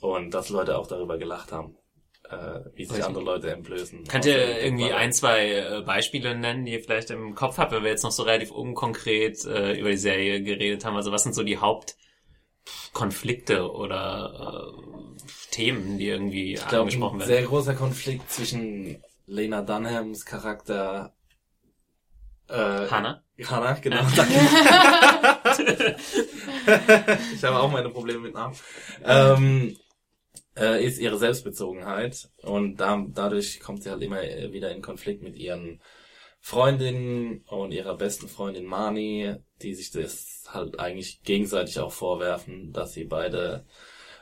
Und 0.00 0.32
dass 0.34 0.48
Leute 0.48 0.78
auch 0.78 0.86
darüber 0.86 1.18
gelacht 1.18 1.52
haben, 1.52 1.76
äh, 2.28 2.60
wie 2.74 2.86
sich 2.86 3.04
andere 3.04 3.24
Leute 3.24 3.52
entblößen. 3.52 4.04
Könnt 4.04 4.24
ihr 4.24 4.62
irgendwie 4.62 4.92
ein, 4.92 5.12
zwei 5.12 5.50
äh, 5.52 5.82
Beispiele 5.82 6.34
nennen, 6.34 6.64
die 6.64 6.72
ihr 6.72 6.82
vielleicht 6.82 7.10
im 7.10 7.34
Kopf 7.34 7.58
habt, 7.58 7.72
weil 7.72 7.82
wir 7.82 7.90
jetzt 7.90 8.04
noch 8.04 8.12
so 8.12 8.22
relativ 8.22 8.50
unkonkret 8.50 9.44
äh, 9.44 9.78
über 9.78 9.90
die 9.90 9.98
Serie 9.98 10.42
geredet 10.42 10.84
haben? 10.84 10.96
Also 10.96 11.12
was 11.12 11.24
sind 11.24 11.34
so 11.34 11.42
die 11.42 11.58
Hauptkonflikte 11.58 13.70
oder 13.70 14.32
äh, 14.34 14.72
Themen, 15.50 15.98
die 15.98 16.08
irgendwie 16.08 16.54
Ich 16.54 16.66
glaube, 16.66 16.82
angesprochen 16.82 17.16
ein 17.16 17.20
werden? 17.20 17.30
sehr 17.30 17.42
großer 17.42 17.74
Konflikt 17.74 18.30
zwischen 18.30 19.02
Lena 19.26 19.60
Dunhams 19.62 20.24
Charakter 20.24 21.12
äh, 22.48 22.54
Hannah? 22.54 23.22
Hannah, 23.42 23.72
genau. 23.74 24.02
danke. 24.16 24.34
ich 27.34 27.44
habe 27.44 27.58
auch 27.60 27.70
meine 27.70 27.90
Probleme 27.90 28.20
mit 28.20 28.34
Namen. 28.34 28.56
Ähm, 29.04 29.76
äh, 30.56 30.84
ist 30.84 30.98
ihre 30.98 31.18
Selbstbezogenheit 31.18 32.28
und 32.42 32.76
da, 32.78 33.04
dadurch 33.08 33.60
kommt 33.60 33.82
sie 33.82 33.90
halt 33.90 34.02
immer 34.02 34.20
wieder 34.22 34.70
in 34.72 34.82
Konflikt 34.82 35.22
mit 35.22 35.36
ihren 35.36 35.80
Freundinnen 36.40 37.44
und 37.48 37.72
ihrer 37.72 37.96
besten 37.96 38.28
Freundin 38.28 38.64
Mani, 38.64 39.34
die 39.62 39.74
sich 39.74 39.90
das 39.90 40.44
halt 40.48 40.80
eigentlich 40.80 41.22
gegenseitig 41.22 41.78
auch 41.78 41.92
vorwerfen, 41.92 42.72
dass 42.72 42.94
sie 42.94 43.04
beide, 43.04 43.66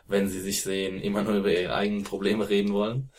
wenn 0.06 0.28
sie 0.28 0.40
sich 0.40 0.62
sehen, 0.62 1.00
immer 1.00 1.22
nur 1.22 1.34
über 1.36 1.52
ihre 1.52 1.74
eigenen 1.74 2.02
Probleme 2.04 2.48
reden 2.48 2.72
wollen. 2.72 3.10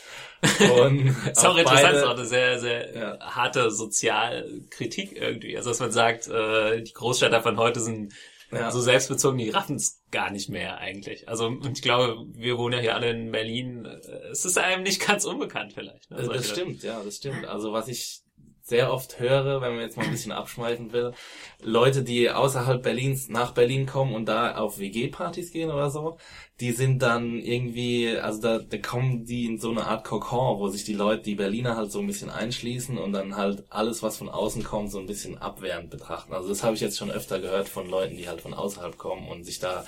Und 0.73 1.07
ist 1.31 1.45
auch 1.45 1.51
auch 1.51 1.57
interessant, 1.57 1.95
ist 1.95 2.01
beide- 2.01 2.09
auch 2.09 2.17
eine 2.17 2.25
sehr, 2.25 2.59
sehr 2.59 2.95
Ja. 2.95 3.19
harte 3.21 3.71
Sozialkritik 3.71 5.13
irgendwie. 5.15 5.55
Also 5.55 5.69
dass 5.69 5.79
man 5.79 5.91
sagt, 5.91 6.27
äh, 6.27 6.81
die 6.81 6.93
Großstädter 6.93 7.41
von 7.41 7.57
heute 7.57 7.79
sind 7.79 8.13
Ja. 8.51 8.71
So 8.71 8.81
selbstbezogen, 8.81 9.37
die 9.37 9.49
raffen 9.49 9.75
es 9.75 10.01
gar 10.11 10.31
nicht 10.31 10.49
mehr 10.49 10.79
eigentlich. 10.79 11.29
Also 11.29 11.47
und 11.47 11.77
ich 11.77 11.81
glaube, 11.81 12.25
wir 12.33 12.57
wohnen 12.57 12.75
ja 12.75 12.79
hier 12.79 12.95
alle 12.95 13.11
in 13.11 13.31
Berlin. 13.31 13.85
Es 14.31 14.43
ist 14.43 14.57
einem 14.57 14.83
nicht 14.83 15.05
ganz 15.05 15.25
unbekannt 15.25 15.73
vielleicht. 15.73 16.09
Ne? 16.09 16.17
Also 16.17 16.33
das 16.33 16.49
stimmt, 16.49 16.81
ja, 16.83 17.01
das 17.03 17.17
stimmt. 17.17 17.45
Also 17.45 17.73
was 17.73 17.87
ich 17.87 18.23
sehr 18.69 18.93
oft 18.93 19.19
höre, 19.19 19.61
wenn 19.61 19.73
man 19.73 19.81
jetzt 19.81 19.97
mal 19.97 20.05
ein 20.05 20.11
bisschen 20.11 20.31
abschweifen 20.31 20.93
will, 20.93 21.13
Leute, 21.61 22.03
die 22.03 22.29
außerhalb 22.29 22.81
Berlins 22.81 23.27
nach 23.27 23.53
Berlin 23.53 23.85
kommen 23.85 24.15
und 24.15 24.25
da 24.25 24.55
auf 24.55 24.79
WG-Partys 24.79 25.51
gehen 25.51 25.71
oder 25.71 25.89
so, 25.89 26.17
die 26.59 26.71
sind 26.73 27.01
dann 27.01 27.39
irgendwie, 27.39 28.17
also 28.17 28.41
da, 28.41 28.59
da 28.59 28.77
kommen 28.77 29.25
die 29.25 29.45
in 29.45 29.59
so 29.59 29.71
eine 29.71 29.85
Art 29.85 30.05
Kokon, 30.05 30.59
wo 30.59 30.67
sich 30.67 30.83
die 30.83 30.93
Leute, 30.93 31.23
die 31.23 31.35
Berliner 31.35 31.77
halt 31.77 31.91
so 31.91 31.99
ein 31.99 32.07
bisschen 32.07 32.29
einschließen 32.29 32.97
und 32.97 33.13
dann 33.13 33.37
halt 33.37 33.63
alles, 33.69 34.03
was 34.03 34.17
von 34.17 34.27
außen 34.27 34.63
kommt, 34.63 34.91
so 34.91 34.99
ein 34.99 35.05
bisschen 35.05 35.37
abwehrend 35.37 35.89
betrachten. 35.89 36.33
Also 36.33 36.49
das 36.49 36.63
habe 36.63 36.75
ich 36.75 36.81
jetzt 36.81 36.97
schon 36.97 37.11
öfter 37.11 37.39
gehört 37.39 37.69
von 37.69 37.89
Leuten, 37.89 38.17
die 38.17 38.27
halt 38.27 38.41
von 38.41 38.53
außerhalb 38.53 38.97
kommen 38.97 39.29
und 39.29 39.45
sich 39.45 39.59
da 39.59 39.85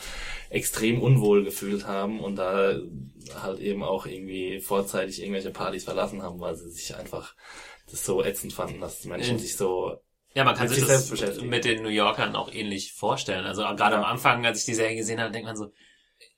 extrem 0.50 1.01
unwohl 1.01 1.43
gefühlt 1.43 1.88
haben 1.88 2.21
und 2.21 2.38
da 2.38 2.75
halt 3.41 3.59
eben 3.59 3.83
auch 3.83 4.05
irgendwie 4.05 4.61
vorzeitig 4.61 5.21
irgendwelche 5.21 5.51
Partys 5.51 5.83
verlassen 5.83 6.21
haben, 6.21 6.39
weil 6.39 6.55
sie 6.55 6.69
sich 6.69 6.95
einfach 6.95 7.35
das 7.91 8.05
so 8.05 8.24
ätzend 8.24 8.53
fanden, 8.53 8.79
dass 8.81 9.00
die 9.01 9.07
Menschen 9.10 9.36
Mhm. 9.36 9.39
sich 9.39 9.55
so 9.55 9.98
Ja, 10.33 10.45
man 10.45 10.55
kann 10.55 10.69
sich 10.69 10.79
das 10.86 11.41
mit 11.41 11.65
den 11.65 11.83
New 11.83 11.89
Yorkern 11.89 12.36
auch 12.38 12.53
ähnlich 12.53 12.93
vorstellen. 12.93 13.45
Also 13.45 13.63
gerade 13.63 13.95
am 13.98 14.01
Ja. 14.03 14.07
Anfang, 14.07 14.45
als 14.45 14.60
ich 14.60 14.65
die 14.65 14.75
Serie 14.75 14.95
gesehen 14.95 15.19
habe, 15.19 15.31
denkt 15.31 15.45
man 15.45 15.57
so, 15.57 15.71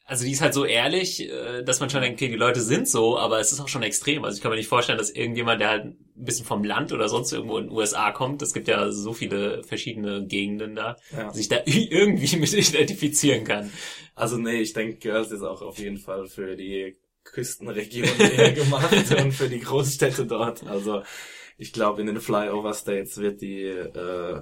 also 0.05 0.25
die 0.25 0.31
ist 0.31 0.41
halt 0.41 0.53
so 0.53 0.65
ehrlich, 0.65 1.29
äh, 1.29 1.63
dass 1.63 1.79
man 1.79 1.89
schon 1.89 2.01
denkt, 2.01 2.19
okay, 2.22 2.29
die 2.29 2.36
Leute 2.38 2.60
sind 2.60 2.89
so, 2.89 3.17
aber 3.17 3.39
es 3.39 3.53
ist 3.53 3.62
auch 3.62 3.69
schon 3.69 3.83
extrem. 3.83 4.25
Also 4.25 4.36
ich 4.36 4.41
kann 4.41 4.51
mir 4.51 4.57
nicht 4.57 4.67
vorstellen, 4.67 4.98
dass 4.98 5.10
irgendjemand, 5.12 5.62
der 5.62 5.69
halt 5.69 5.86
ein 5.86 5.98
bisschen 6.15 6.45
vom 6.45 6.63
Land 6.63 6.91
oder 6.91 7.07
sonst 7.07 7.31
irgendwo 7.31 7.57
in 7.57 7.67
den 7.67 7.72
USA 7.72 8.12
kommt, 8.12 8.41
es 8.41 8.53
gibt 8.53 8.67
ja 8.67 8.91
so 8.91 9.13
viele 9.13 9.63
verschiedene 9.63 10.25
Gegenden 10.25 10.75
da, 10.75 10.98
Ja. 11.15 11.31
sich 11.31 11.48
da 11.48 11.57
irgendwie 11.65 12.36
mit 12.38 12.51
identifizieren 12.53 13.45
kann. 13.45 13.72
Also 14.15 14.38
nee, 14.38 14.60
ich 14.62 14.74
denke, 14.74 14.98
Girls 14.98 15.31
ist 15.31 15.41
auch 15.43 15.62
auf 15.62 15.79
jeden 15.79 15.98
Fall 15.98 16.27
für 16.27 16.55
die 16.57 16.98
Küstenregion 17.24 18.10
eher 18.19 18.51
gemacht 18.51 18.91
und 19.17 19.31
für 19.31 19.48
die 19.50 19.60
Großstädte 19.62 20.25
dort. 20.25 20.67
Also 20.67 21.03
ich 21.63 21.72
glaube, 21.74 22.01
in 22.01 22.08
den 22.08 22.20
Flyover 22.20 22.74
States 22.74 23.17
wird 23.17 23.41
die, 23.41 23.63
äh, 23.63 24.41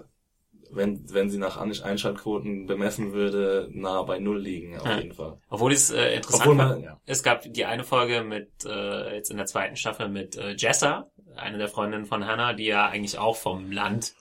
wenn, 0.71 1.03
wenn 1.13 1.29
sie 1.29 1.37
nach 1.37 1.57
Ein- 1.57 1.81
Einschaltquoten 1.81 2.65
bemessen 2.65 3.13
würde, 3.13 3.69
nah 3.71 4.01
bei 4.03 4.19
Null 4.19 4.39
liegen, 4.41 4.77
auf 4.79 4.85
Ja. 4.87 4.97
jeden 4.97 5.13
Fall. 5.13 5.37
Obwohl 5.49 5.71
es 5.73 5.91
äh, 5.91 6.15
interessant 6.15 6.41
Obwohl 6.43 6.55
man, 6.55 6.81
ja. 6.81 6.99
Es 7.05 7.21
gab 7.23 7.43
die 7.45 7.65
eine 7.65 7.83
Folge 7.83 8.23
mit, 8.23 8.49
äh, 8.65 9.15
jetzt 9.15 9.29
in 9.31 9.37
der 9.37 9.45
zweiten 9.45 9.75
Staffel 9.75 10.09
mit 10.09 10.37
äh, 10.37 10.55
Jessa, 10.57 11.11
eine 11.35 11.57
der 11.57 11.67
Freundinnen 11.67 12.05
von 12.05 12.25
Hannah, 12.25 12.53
die 12.53 12.65
ja 12.65 12.87
eigentlich 12.87 13.17
auch 13.19 13.35
vom 13.35 13.71
Land 13.71 14.13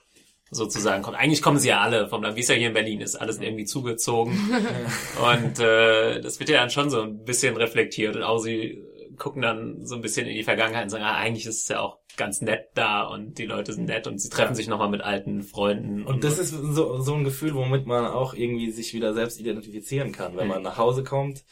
sozusagen 0.53 1.01
kommt. 1.01 1.17
Eigentlich 1.17 1.41
kommen 1.41 1.59
sie 1.59 1.69
ja 1.69 1.79
alle 1.79 2.09
vom 2.09 2.21
Land, 2.21 2.35
wie 2.35 2.41
es 2.41 2.49
ja 2.49 2.55
hier 2.55 2.67
in 2.67 2.73
Berlin 2.73 2.99
ist. 3.01 3.15
Alles 3.15 3.39
irgendwie 3.39 3.63
zugezogen. 3.65 4.33
und 5.41 5.59
äh, 5.59 6.19
das 6.21 6.39
wird 6.39 6.49
ja 6.49 6.59
dann 6.59 6.69
schon 6.69 6.89
so 6.89 7.01
ein 7.01 7.23
bisschen 7.23 7.55
reflektiert. 7.55 8.17
Und 8.17 8.23
auch 8.23 8.39
sie 8.39 8.83
gucken 9.21 9.43
dann 9.43 9.85
so 9.85 9.93
ein 9.93 10.01
bisschen 10.01 10.25
in 10.25 10.35
die 10.35 10.43
Vergangenheit 10.43 10.85
und 10.85 10.89
sagen, 10.89 11.03
ah, 11.03 11.15
eigentlich 11.15 11.45
ist 11.45 11.61
es 11.61 11.67
ja 11.67 11.79
auch 11.79 11.99
ganz 12.17 12.41
nett 12.41 12.69
da 12.73 13.03
und 13.03 13.37
die 13.37 13.45
Leute 13.45 13.71
sind 13.71 13.85
nett 13.85 14.07
und 14.07 14.19
sie 14.19 14.29
treffen 14.29 14.55
sich 14.55 14.67
nochmal 14.67 14.89
mit 14.89 15.01
alten 15.01 15.43
Freunden. 15.43 16.07
Und 16.07 16.23
das 16.23 16.39
ist 16.39 16.49
so, 16.49 16.99
so 16.99 17.13
ein 17.13 17.23
Gefühl, 17.23 17.53
womit 17.53 17.85
man 17.85 18.07
auch 18.07 18.33
irgendwie 18.33 18.71
sich 18.71 18.95
wieder 18.95 19.13
selbst 19.13 19.39
identifizieren 19.39 20.11
kann, 20.11 20.35
wenn 20.37 20.47
man 20.47 20.63
nach 20.63 20.77
Hause 20.77 21.03
kommt 21.03 21.43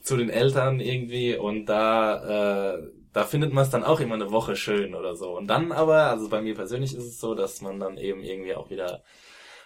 zu 0.00 0.16
den 0.16 0.30
Eltern 0.30 0.80
irgendwie 0.80 1.36
und 1.36 1.66
da 1.66 2.74
äh, 2.74 2.82
da 3.12 3.24
findet 3.24 3.52
man 3.52 3.62
es 3.62 3.70
dann 3.70 3.84
auch 3.84 4.00
immer 4.00 4.14
eine 4.14 4.32
Woche 4.32 4.56
schön 4.56 4.94
oder 4.94 5.14
so. 5.14 5.36
Und 5.36 5.46
dann 5.46 5.70
aber, 5.70 6.06
also 6.06 6.28
bei 6.28 6.40
mir 6.40 6.54
persönlich 6.54 6.94
ist 6.96 7.04
es 7.04 7.20
so, 7.20 7.34
dass 7.34 7.60
man 7.60 7.78
dann 7.78 7.98
eben 7.98 8.22
irgendwie 8.22 8.54
auch 8.54 8.70
wieder 8.70 9.02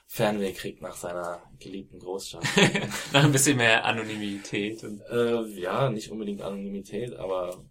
Fernweh 0.06 0.52
kriegt 0.52 0.82
nach 0.82 0.96
seiner 0.96 1.42
geliebten 1.58 1.98
Großstadt. 1.98 2.44
Nach 3.12 3.24
ein 3.24 3.32
bisschen 3.32 3.56
mehr 3.56 3.84
Anonymität. 3.84 4.84
Und, 4.84 5.00
äh, 5.10 5.42
ja, 5.60 5.90
nicht 5.90 6.10
unbedingt 6.10 6.42
Anonymität, 6.42 7.14
aber 7.16 7.64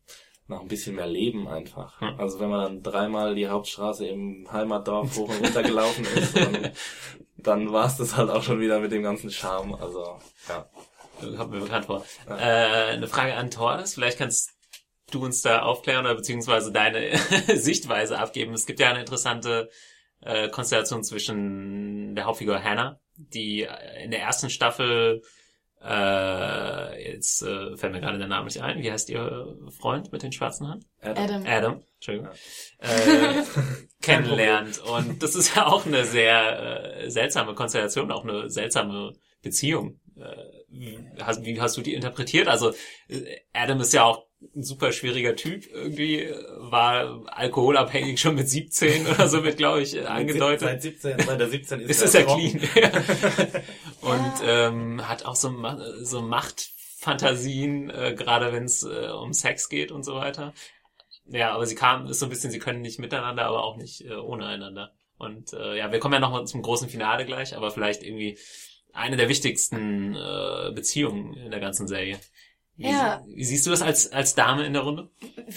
nach 0.48 0.62
ein 0.62 0.68
bisschen 0.68 0.96
mehr 0.96 1.08
Leben 1.08 1.48
einfach. 1.48 2.00
Also 2.20 2.40
wenn 2.40 2.50
man 2.50 2.62
dann 2.62 2.84
dreimal 2.84 3.34
die 3.36 3.48
Hauptstraße 3.48 4.06
im 4.06 4.48
Heimatdorf 4.52 5.18
hoch 5.18 5.30
und 5.30 5.44
runter 5.44 5.64
gelaufen 5.64 6.06
ist, 6.16 6.38
dann, 6.38 6.72
dann 7.38 7.74
war 7.74 7.88
es 7.88 7.98
das 7.98 8.16
halt 8.16 8.30
auch 8.30 8.44
schon 8.44 8.60
wieder 8.60 8.80
mit 8.80 8.92
dem 8.92 9.02
ganzen 9.02 9.32
Charme. 9.32 9.74
Also 9.76 10.20
ja. 10.48 10.70
kommt 11.36 11.52
mir 11.52 11.62
bekannt 11.62 11.86
vor. 11.86 12.06
Äh, 12.28 12.34
eine 12.34 13.08
Frage 13.08 13.34
an 13.36 13.50
Thordes. 13.50 13.96
Vielleicht 13.96 14.20
kannst 14.20 14.52
du 15.10 15.24
uns 15.24 15.42
da 15.42 15.64
aufklären 15.64 16.06
oder 16.06 16.16
beziehungsweise 16.16 16.72
deine 16.72 17.18
Sichtweise 17.48 18.20
abgeben. 18.20 18.54
Es 18.54 18.68
gibt 18.68 18.80
ja 18.80 18.90
eine 18.90 19.00
interessante 19.00 19.70
äh, 20.26 20.50
Konstellation 20.50 21.04
zwischen 21.04 22.16
der 22.16 22.26
Hauptfigur 22.26 22.62
Hannah, 22.62 23.00
die 23.16 23.64
äh, 23.64 24.04
in 24.04 24.12
der 24.12 24.22
ersten 24.22 24.50
Staffel 24.50 25.22
äh, 25.84 27.12
jetzt 27.12 27.44
äh, 27.44 27.78
fällt 27.78 27.94
mir 27.94 28.02
gerade 28.02 28.18
der 28.18 28.28
Name 28.28 28.46
nicht 28.46 28.62
ein. 28.62 28.82
Wie 28.82 28.92
heißt 28.92 29.10
ihr 29.10 29.56
Freund 29.70 30.12
mit 30.12 30.24
den 30.24 30.32
schwarzen 30.32 30.68
Haaren? 30.68 30.86
Adam. 31.02 31.44
Adam, 31.46 31.84
Entschuldigung, 31.96 32.30
äh, 32.80 33.44
kennenlernt. 34.02 34.80
Und 34.80 35.22
das 35.22 35.36
ist 35.36 35.56
ja 35.56 35.68
auch 35.68 35.86
eine 35.86 36.04
sehr 36.06 37.04
äh, 37.04 37.10
seltsame 37.12 37.54
Konstellation, 37.54 38.12
auch 38.12 38.24
eine 38.24 38.50
seltsame 38.50 39.14
Beziehung. 39.44 40.00
Äh, 40.18 40.64
wie, 40.70 41.00
hast, 41.22 41.46
wie 41.46 41.62
hast 41.62 41.78
du 41.78 41.82
die 41.82 41.94
interpretiert? 41.94 42.48
Also 42.48 42.72
äh, 43.08 43.42
Adam 43.54 43.80
ist 43.82 43.94
ja 43.94 44.06
auch 44.06 44.26
ein 44.56 44.64
super 44.64 44.92
schwieriger 44.92 45.36
Typ 45.36 45.68
irgendwie, 45.72 46.30
war 46.58 47.24
alkoholabhängig 47.28 48.20
schon 48.20 48.36
mit 48.36 48.50
17 48.50 49.08
oder 49.08 49.28
so 49.28 49.44
wird, 49.44 49.58
glaube 49.58 49.82
ich, 49.82 50.08
angedeutet. 50.08 50.62
Seit 50.62 50.82
17, 50.82 51.20
seit 51.20 51.40
der 51.40 51.50
17 51.50 51.80
ist, 51.82 51.90
Ist 51.90 52.04
das 52.04 52.14
ja 52.14 52.24
clean. 52.24 52.60
Und 54.02 54.34
ähm, 54.44 55.08
hat 55.08 55.26
auch 55.26 55.36
so, 55.36 55.54
so 56.02 56.22
Machtfantasien, 56.22 57.90
äh, 57.90 58.14
gerade 58.18 58.54
wenn 58.54 58.66
es 58.66 58.84
äh, 58.84 59.10
um 59.10 59.34
Sex 59.34 59.70
geht 59.70 59.92
und 59.92 60.04
so 60.04 60.16
weiter. 60.16 60.54
Ja, 61.28 61.54
aber 61.54 61.66
sie 61.66 61.76
kam, 61.76 62.08
ist 62.08 62.20
so 62.20 62.28
ein 62.28 62.30
bisschen, 62.30 62.52
sie 62.52 62.60
können 62.60 62.82
nicht 62.82 63.00
miteinander, 63.00 63.46
aber 63.46 63.64
auch 63.64 63.78
nicht 63.78 64.06
äh, 64.06 64.14
ohne 64.14 64.46
einander. 64.46 64.94
Und 65.18 65.54
äh, 65.54 65.78
ja, 65.78 65.92
wir 65.92 66.00
kommen 66.00 66.14
ja 66.14 66.20
noch 66.20 66.32
mal 66.32 66.46
zum 66.46 66.62
großen 66.62 66.90
Finale 66.90 67.26
gleich, 67.26 67.56
aber 67.56 67.72
vielleicht 67.72 68.04
irgendwie 68.04 68.38
eine 68.94 69.18
der 69.18 69.30
wichtigsten 69.30 70.16
äh, 70.16 70.72
Beziehungen 70.74 71.34
in 71.34 71.52
der 71.52 71.60
ganzen 71.60 71.88
Serie. 71.88 72.20
Wie, 72.78 72.90
Ja. 72.90 73.24
wie 73.28 73.44
siehst 73.46 73.66
du 73.66 73.70
das 73.70 73.82
als, 73.82 74.12
als 74.12 74.36
Dame 74.36 74.66
in 74.66 74.74
der 74.74 74.82
Runde? 74.82 75.10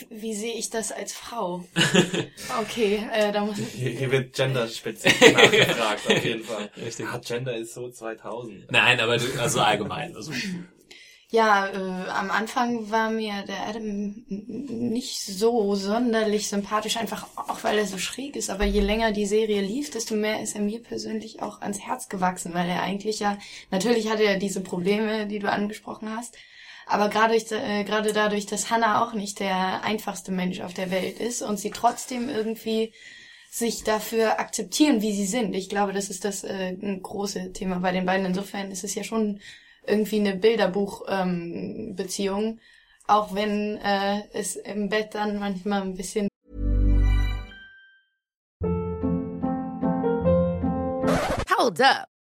Wie 0.09 0.35
sehe 0.35 0.55
ich 0.55 0.71
das 0.71 0.93
als 0.93 1.13
Frau? 1.13 1.65
Okay, 2.61 3.03
äh, 3.13 3.33
da 3.33 3.45
muss 3.45 3.59
ich. 3.59 3.69
Hier, 3.73 3.91
hier 3.91 4.11
wird 4.13 4.35
genderspezifisch 4.37 5.33
nachgefragt, 5.33 6.07
auf 6.09 6.25
jeden 6.25 6.45
Fall. 6.45 6.71
Richtig. 6.77 7.07
Ah, 7.07 7.19
Gender 7.19 7.57
ist 7.57 7.75
so 7.75 7.91
2000. 7.91 8.71
Nein, 8.71 9.01
aber 9.01 9.13
also 9.39 9.61
allgemein. 9.61 10.15
Also, 10.15 10.33
Ja, 11.31 11.67
äh, 11.67 12.09
am 12.11 12.31
Anfang 12.31 12.91
war 12.91 13.11
mir 13.11 13.43
der 13.47 13.67
Adam 13.69 14.25
nicht 14.29 15.21
so 15.21 15.75
sonderlich 15.75 16.49
sympathisch, 16.49 16.97
einfach 16.97 17.27
auch 17.37 17.63
weil 17.65 17.79
er 17.79 17.87
so 17.87 17.99
schräg 17.99 18.35
ist. 18.37 18.49
Aber 18.49 18.65
je 18.65 18.81
länger 18.81 19.13
die 19.13 19.27
Serie 19.27 19.61
lief, 19.61 19.91
desto 19.91 20.15
mehr 20.15 20.41
ist 20.41 20.55
er 20.55 20.63
mir 20.63 20.83
persönlich 20.83 21.43
auch 21.43 21.61
ans 21.61 21.81
Herz 21.81 22.09
gewachsen, 22.09 22.55
weil 22.55 22.69
er 22.69 22.83
eigentlich 22.83 23.19
ja, 23.21 23.37
natürlich 23.71 24.09
hatte 24.09 24.23
er 24.23 24.39
diese 24.39 24.63
Probleme, 24.63 25.27
die 25.27 25.39
du 25.39 25.51
angesprochen 25.51 26.09
hast. 26.17 26.37
Aber 26.89 27.09
gerade 27.11 27.37
äh, 27.37 27.85
gerade 27.85 28.15
dadurch, 28.15 28.47
dass 28.47 28.71
Hannah 28.71 29.05
auch 29.05 29.13
nicht 29.13 29.41
der 29.41 29.85
einfachste 29.85 30.33
Mensch 30.33 30.61
auf 30.61 30.73
der 30.73 30.91
Welt 30.91 31.21
ist 31.21 31.43
und 31.43 31.59
sie 31.59 31.71
trotzdem 31.71 32.31
irgendwie 32.31 32.95
sich 33.51 33.85
dafür 33.85 34.41
akzeptieren, 34.41 35.03
wie 35.03 35.15
sie 35.15 35.27
sind. 35.27 35.55
Ich 35.55 35.69
glaube, 35.69 35.93
das 35.93 36.09
ist 36.09 36.25
das 36.25 36.45
äh, 36.45 36.75
große 36.75 37.53
Thema 37.53 37.81
bei 37.81 37.93
den 37.93 38.07
beiden. 38.07 38.25
Insofern 38.27 38.71
ist 38.71 38.85
es 38.85 38.95
ja 38.95 39.05
schon 39.05 39.41
irgendwie 39.87 40.21
eine 40.21 40.37
Bilderbuch-Beziehung, 40.37 42.45
ähm, 42.45 42.61
auch 43.07 43.35
wenn 43.35 43.77
äh, 43.79 44.23
es 44.33 44.57
im 44.57 44.89
Bett 44.89 45.15
dann 45.15 45.39
manchmal 45.39 45.83
ein 45.83 45.95
bisschen 45.95 46.29
Hold 51.59 51.81
up. 51.81 52.18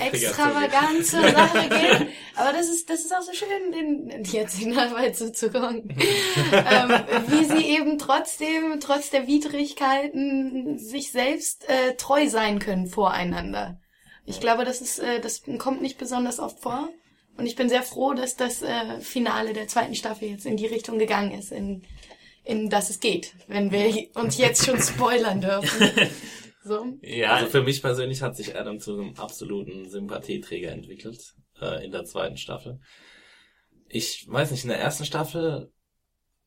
extravagant 0.00 1.06
zur 1.06 1.22
Sache 1.30 1.68
geht. 1.68 2.08
Aber 2.36 2.52
das 2.52 2.68
ist, 2.68 2.90
das 2.90 3.00
ist 3.00 3.14
auch 3.14 3.22
so 3.22 3.32
schön, 3.32 3.72
den, 3.72 4.24
jetzt 4.24 4.60
in 4.60 4.76
Arbeit 4.76 5.16
zuzugucken. 5.16 5.88
ähm, 6.52 6.90
wie 7.28 7.44
sie 7.44 7.68
eben 7.68 7.98
trotzdem, 7.98 8.80
trotz 8.80 9.10
der 9.10 9.26
Widrigkeiten, 9.26 10.78
sich 10.78 11.12
selbst 11.12 11.68
äh, 11.68 11.94
treu 11.96 12.28
sein 12.28 12.58
können 12.58 12.86
voreinander. 12.86 13.80
Ich 14.26 14.40
glaube, 14.40 14.64
das 14.64 14.80
ist, 14.80 14.98
äh, 14.98 15.20
das 15.20 15.42
kommt 15.58 15.82
nicht 15.82 15.98
besonders 15.98 16.38
oft 16.38 16.60
vor. 16.60 16.88
Und 17.36 17.46
ich 17.46 17.56
bin 17.56 17.68
sehr 17.68 17.82
froh, 17.82 18.14
dass 18.14 18.36
das 18.36 18.62
äh, 18.62 19.00
Finale 19.00 19.52
der 19.52 19.66
zweiten 19.66 19.94
Staffel 19.94 20.28
jetzt 20.28 20.46
in 20.46 20.56
die 20.56 20.66
Richtung 20.66 20.98
gegangen 20.98 21.32
ist, 21.32 21.50
in, 21.50 21.82
in 22.44 22.70
das 22.70 22.90
es 22.90 23.00
geht, 23.00 23.32
wenn 23.48 23.72
wir 23.72 24.06
uns 24.14 24.38
jetzt 24.38 24.64
schon 24.64 24.80
spoilern 24.80 25.40
dürfen. 25.40 25.90
So. 26.64 26.98
Ja, 27.02 27.34
Also 27.34 27.50
für 27.50 27.62
mich 27.62 27.82
persönlich 27.82 28.22
hat 28.22 28.36
sich 28.36 28.58
Adam 28.58 28.80
zu 28.80 28.94
einem 28.94 29.14
absoluten 29.16 29.88
Sympathieträger 29.88 30.70
entwickelt 30.72 31.34
äh, 31.60 31.84
in 31.84 31.92
der 31.92 32.04
zweiten 32.04 32.38
Staffel. 32.38 32.80
Ich 33.88 34.26
weiß 34.28 34.50
nicht, 34.50 34.64
in 34.64 34.70
der 34.70 34.80
ersten 34.80 35.04
Staffel 35.04 35.70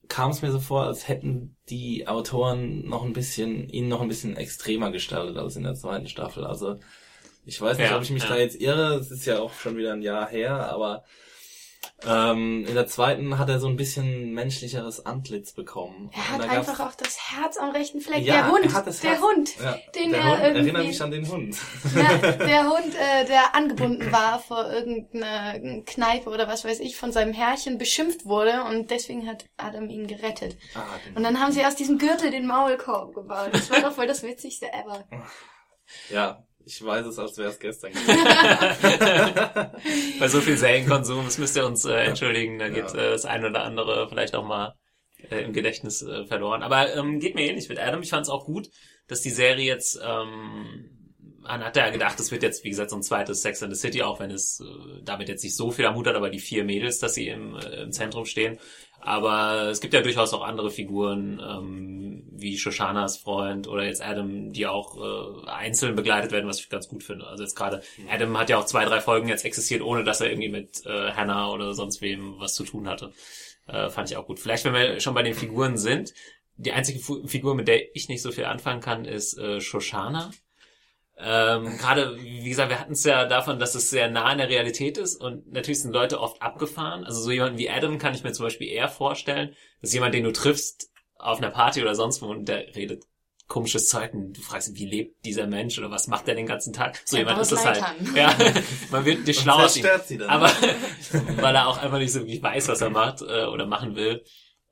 kam 0.07 0.31
es 0.31 0.41
mir 0.41 0.51
so 0.51 0.59
vor, 0.59 0.83
als 0.83 1.07
hätten 1.07 1.55
die 1.69 2.07
Autoren 2.07 2.87
noch 2.87 3.03
ein 3.03 3.13
bisschen, 3.13 3.69
ihn 3.69 3.87
noch 3.89 4.01
ein 4.01 4.07
bisschen 4.07 4.35
extremer 4.37 4.91
gestaltet 4.91 5.37
als 5.37 5.55
in 5.55 5.63
der 5.63 5.75
zweiten 5.75 6.07
Staffel. 6.07 6.45
Also 6.45 6.77
ich 7.45 7.61
weiß 7.61 7.77
nicht, 7.77 7.89
Ja, 7.89 7.97
ob 7.97 8.03
ich 8.03 8.11
mich 8.11 8.23
ja. 8.23 8.29
da 8.29 8.37
jetzt 8.37 8.59
irre, 8.59 8.95
es 8.95 9.11
ist 9.11 9.25
ja 9.25 9.39
auch 9.39 9.53
schon 9.53 9.77
wieder 9.77 9.93
ein 9.93 10.01
Jahr 10.01 10.27
her, 10.27 10.71
aber 10.71 11.03
ähm, 12.05 12.65
in 12.67 12.75
der 12.75 12.85
zweiten 12.87 13.39
hat 13.39 13.49
er 13.49 13.59
so 13.59 13.67
ein 13.67 13.75
bisschen 13.75 14.31
menschlicheres 14.33 15.05
Antlitz 15.05 15.51
bekommen. 15.53 16.11
Er 16.13 16.29
hat 16.31 16.41
einfach 16.49 16.79
auch 16.79 16.93
das 16.95 17.17
Herz 17.31 17.57
am 17.57 17.71
rechten 17.71 18.01
Fleck. 18.01 18.23
Ja, 18.23 18.35
der 18.35 18.51
Hund, 18.51 18.65
er 18.65 18.73
hat 18.73 18.87
das 18.87 18.99
der 18.99 19.11
Herz- 19.11 19.21
Hund, 19.21 19.49
ja, 19.59 19.77
den 19.95 20.11
der 20.11 20.19
er 20.19 20.29
Hund 20.29 20.41
irgendwie, 20.43 20.59
erinnert 20.69 20.85
mich 20.87 21.01
an 21.01 21.11
den 21.11 21.27
Hund. 21.31 21.57
Ja, 21.95 22.17
der 22.33 22.63
Hund, 22.69 22.95
äh, 22.95 23.25
der 23.25 23.55
angebunden 23.55 24.11
war 24.11 24.39
vor 24.39 24.71
irgendeiner 24.71 25.59
Kneipe 25.85 26.29
oder 26.29 26.47
was 26.47 26.65
weiß 26.65 26.79
ich, 26.81 26.97
von 26.97 27.11
seinem 27.11 27.33
Herrchen 27.33 27.77
beschimpft 27.77 28.25
wurde 28.25 28.63
und 28.65 28.91
deswegen 28.91 29.27
hat 29.27 29.45
Adam 29.57 29.89
ihn 29.89 30.05
gerettet. 30.07 30.55
Ah, 30.75 30.83
genau. 31.03 31.17
Und 31.17 31.23
dann 31.23 31.39
haben 31.39 31.51
sie 31.51 31.65
aus 31.65 31.75
diesem 31.75 31.97
Gürtel 31.97 32.29
den 32.31 32.45
Maulkorb 32.45 33.15
gebaut. 33.15 33.49
Das 33.53 33.69
war 33.71 33.81
doch 33.81 33.97
wohl 33.97 34.07
das 34.07 34.21
Witzigste 34.23 34.67
ever. 34.71 35.03
Ja, 36.09 36.43
ich 36.67 36.83
weiß 36.83 37.05
es, 37.05 37.17
als 37.17 37.37
wäre 37.37 37.49
es 37.49 37.59
gestern. 37.59 37.93
bei 40.19 40.27
so 40.27 40.41
viel 40.41 40.57
Serienkonsum, 40.57 41.23
das 41.23 41.37
müsst 41.37 41.55
ihr 41.55 41.65
uns 41.65 41.85
äh, 41.85 41.93
entschuldigen, 41.93 42.59
da 42.59 42.67
geht 42.67 42.93
äh, 42.93 43.11
das 43.11 43.23
ein 43.25 43.45
oder 43.45 43.63
andere 43.63 44.09
vielleicht 44.09 44.35
auch 44.35 44.43
mal 44.43 44.73
äh, 45.31 45.43
im 45.43 45.53
Gedächtnis 45.53 46.01
äh, 46.01 46.25
verloren. 46.25 46.63
Aber 46.63 46.93
ähm, 46.93 47.19
geht 47.19 47.35
mir 47.35 47.49
ähnlich 47.49 47.69
mit 47.69 47.79
Adam. 47.79 48.01
Ich 48.01 48.09
fand 48.09 48.23
es 48.23 48.29
auch 48.29 48.43
gut, 48.45 48.67
dass 49.07 49.21
die 49.21 49.29
Serie 49.29 49.65
jetzt, 49.65 49.97
ähm, 50.03 50.96
man 51.47 51.63
hat 51.63 51.75
ja 51.77 51.89
gedacht, 51.89 52.19
es 52.19 52.31
wird 52.31 52.43
jetzt, 52.43 52.63
wie 52.63 52.69
gesagt, 52.69 52.89
so 52.89 52.95
ein 52.95 53.03
zweites 53.03 53.41
Sex 53.41 53.63
and 53.63 53.73
the 53.73 53.79
City, 53.79 54.03
auch 54.03 54.19
wenn 54.19 54.31
es 54.31 54.59
äh, 54.59 55.01
damit 55.03 55.29
jetzt 55.29 55.43
nicht 55.43 55.55
so 55.55 55.71
viel 55.71 55.85
am 55.85 55.95
Hut 55.95 56.07
hat, 56.07 56.15
aber 56.15 56.29
die 56.29 56.39
vier 56.39 56.63
Mädels, 56.63 56.99
dass 56.99 57.13
sie 57.13 57.27
im, 57.27 57.55
äh, 57.55 57.83
im 57.83 57.91
Zentrum 57.91 58.25
stehen. 58.25 58.59
Aber 58.99 59.69
es 59.69 59.79
gibt 59.79 59.93
ja 59.93 60.01
durchaus 60.01 60.33
auch 60.33 60.41
andere 60.41 60.71
Figuren, 60.71 61.41
ähm, 61.41 62.27
wie 62.31 62.57
Shoshanas 62.57 63.17
Freund 63.17 63.67
oder 63.67 63.85
jetzt 63.85 64.03
Adam, 64.03 64.51
die 64.51 64.67
auch 64.67 64.97
äh, 64.97 65.49
einzeln 65.49 65.95
begleitet 65.95 66.31
werden, 66.31 66.47
was 66.47 66.59
ich 66.59 66.69
ganz 66.69 66.87
gut 66.87 67.03
finde. 67.03 67.27
Also 67.27 67.43
jetzt 67.43 67.55
gerade, 67.55 67.81
Adam 68.09 68.37
hat 68.37 68.49
ja 68.49 68.57
auch 68.57 68.65
zwei, 68.65 68.85
drei 68.85 68.99
Folgen 68.99 69.29
jetzt 69.29 69.45
existiert, 69.45 69.81
ohne 69.81 70.03
dass 70.03 70.21
er 70.21 70.29
irgendwie 70.29 70.49
mit 70.49 70.85
äh, 70.85 71.11
Hannah 71.11 71.51
oder 71.51 71.73
sonst 71.73 72.01
wem 72.01 72.35
was 72.39 72.55
zu 72.55 72.63
tun 72.63 72.87
hatte. 72.87 73.13
Äh, 73.67 73.89
fand 73.89 74.09
ich 74.09 74.17
auch 74.17 74.25
gut. 74.25 74.39
Vielleicht, 74.39 74.65
wenn 74.65 74.73
wir 74.73 74.99
schon 74.99 75.13
bei 75.13 75.23
den 75.23 75.33
Figuren 75.33 75.77
sind, 75.77 76.13
die 76.57 76.71
einzige 76.71 76.99
Figur, 77.27 77.53
mit 77.53 77.67
der 77.67 77.95
ich 77.95 78.09
nicht 78.09 78.21
so 78.21 78.31
viel 78.31 78.45
anfangen 78.45 78.81
kann, 78.81 79.05
ist 79.05 79.37
äh, 79.37 79.61
Shoshana. 79.61 80.31
Ähm, 81.19 81.77
Gerade, 81.77 82.15
wie 82.21 82.47
gesagt, 82.47 82.69
wir 82.69 82.79
hatten 82.79 82.93
es 82.93 83.03
ja 83.03 83.25
davon, 83.25 83.57
dass 83.57 83.73
es 83.73 83.89
sehr 83.89 84.09
nah 84.09 84.25
an 84.25 84.37
der 84.37 84.49
Realität 84.49 84.97
ist 84.97 85.15
und 85.15 85.51
natürlich 85.51 85.81
sind 85.81 85.91
Leute 85.91 86.19
oft 86.19 86.41
abgefahren. 86.41 87.03
Also 87.05 87.21
so 87.21 87.31
jemanden 87.31 87.57
wie 87.57 87.69
Adam 87.69 87.97
kann 87.97 88.13
ich 88.13 88.23
mir 88.23 88.33
zum 88.33 88.45
Beispiel 88.45 88.67
eher 88.67 88.87
vorstellen, 88.87 89.55
dass 89.81 89.93
jemand, 89.93 90.13
den 90.13 90.25
du 90.25 90.31
triffst 90.31 90.91
auf 91.15 91.39
einer 91.39 91.49
Party 91.49 91.81
oder 91.81 91.95
sonst 91.95 92.21
wo 92.21 92.27
und 92.27 92.47
der 92.47 92.75
redet 92.75 93.03
komisches 93.47 93.87
Zeug 93.87 94.13
und 94.13 94.33
du 94.33 94.41
fragst, 94.41 94.75
wie 94.75 94.85
lebt 94.85 95.25
dieser 95.25 95.47
Mensch 95.47 95.79
oder 95.79 95.89
was 95.89 96.07
macht 96.07 96.27
er 96.27 96.35
den 96.35 96.45
ganzen 96.45 96.73
Tag? 96.73 97.01
So 97.05 97.15
Er 97.17 97.23
jemand 97.23 97.39
ist 97.39 97.51
es 97.51 97.65
halt. 97.65 97.81
Ja, 98.13 98.35
man 98.91 99.05
wird 99.05 99.25
nicht 99.25 99.41
schlau 99.41 99.55
aus 99.55 99.77
ihm. 99.77 99.85
sie 100.05 100.17
dann. 100.17 100.29
Aber 100.29 100.47
weil 101.37 101.55
er 101.55 101.67
auch 101.67 101.77
einfach 101.77 101.97
nicht 101.97 102.11
so 102.11 102.19
wirklich 102.19 102.43
weiß, 102.43 102.67
was 102.67 102.81
er 102.81 102.89
macht 102.89 103.21
äh, 103.21 103.45
oder 103.45 103.65
machen 103.65 103.95
will. 103.95 104.23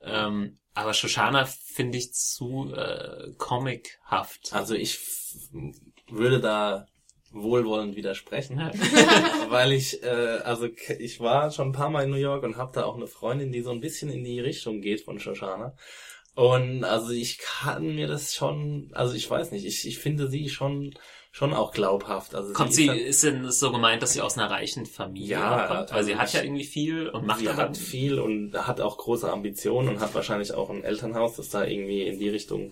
Ähm, 0.02 0.60
aber 0.74 0.94
Shoshana 0.94 1.46
finde 1.46 1.98
ich 1.98 2.14
zu 2.14 2.74
äh, 2.76 3.32
comichaft. 3.38 4.52
Also 4.52 4.76
ich 4.76 5.00
würde 6.10 6.40
da 6.40 6.88
wohlwollend 7.32 7.96
widersprechen, 7.98 8.58
weil 9.50 9.74
ich, 9.74 10.02
äh, 10.04 10.40
also 10.44 10.68
ich 11.00 11.20
war 11.20 11.52
schon 11.52 11.70
ein 11.70 11.74
paar 11.74 11.90
Mal 11.90 12.04
in 12.06 12.12
New 12.12 12.16
York 12.18 12.44
und 12.44 12.56
habe 12.58 12.72
da 12.74 12.86
auch 12.86 12.96
eine 12.96 13.08
Freundin, 13.08 13.52
die 13.52 13.62
so 13.62 13.72
ein 13.72 13.82
bisschen 13.82 14.10
in 14.10 14.24
die 14.24 14.40
Richtung 14.40 14.80
geht 14.82 15.02
von 15.02 15.20
Shoshana. 15.20 15.76
Und 16.36 16.84
also 16.84 17.12
ich 17.12 17.38
kann 17.38 17.96
mir 17.96 18.08
das 18.08 18.34
schon, 18.36 18.90
also 18.94 19.16
ich 19.16 19.30
weiß 19.30 19.52
nicht, 19.52 19.66
ich, 19.66 19.88
ich 19.88 20.00
finde 20.00 20.28
sie 20.30 20.50
schon 20.50 20.94
schon 21.32 21.54
auch 21.54 21.74
glaubhaft. 21.74 22.34
Also 22.34 22.54
Kommt 22.54 22.70
ist 22.70 22.76
sie, 22.78 22.88
dann- 22.88 22.98
ist 22.98 23.24
denn 23.24 23.44
es 23.44 23.60
so 23.60 23.70
gemeint, 23.70 24.02
dass 24.02 24.14
sie 24.14 24.22
aus 24.22 24.38
einer 24.38 24.50
reichen 24.50 24.86
Familie 24.86 25.32
Ja, 25.32 25.68
kommt? 25.68 25.90
Weil 25.92 25.98
also 25.98 26.08
sie 26.08 26.16
hat 26.16 26.32
ja 26.32 26.42
irgendwie 26.42 26.64
viel 26.64 27.10
und 27.10 27.26
macht 27.26 27.40
sie 27.42 27.50
hat 27.50 27.76
viel 27.76 28.20
und 28.20 28.54
hat 28.54 28.80
auch 28.80 28.98
große 28.98 29.30
Ambitionen 29.30 29.90
und 29.90 30.00
hat 30.00 30.16
wahrscheinlich 30.16 30.54
auch 30.54 30.70
ein 30.70 30.86
Elternhaus, 30.86 31.36
das 31.36 31.50
da 31.50 31.66
irgendwie 31.66 32.04
in 32.04 32.20
die 32.20 32.30
Richtung 32.30 32.72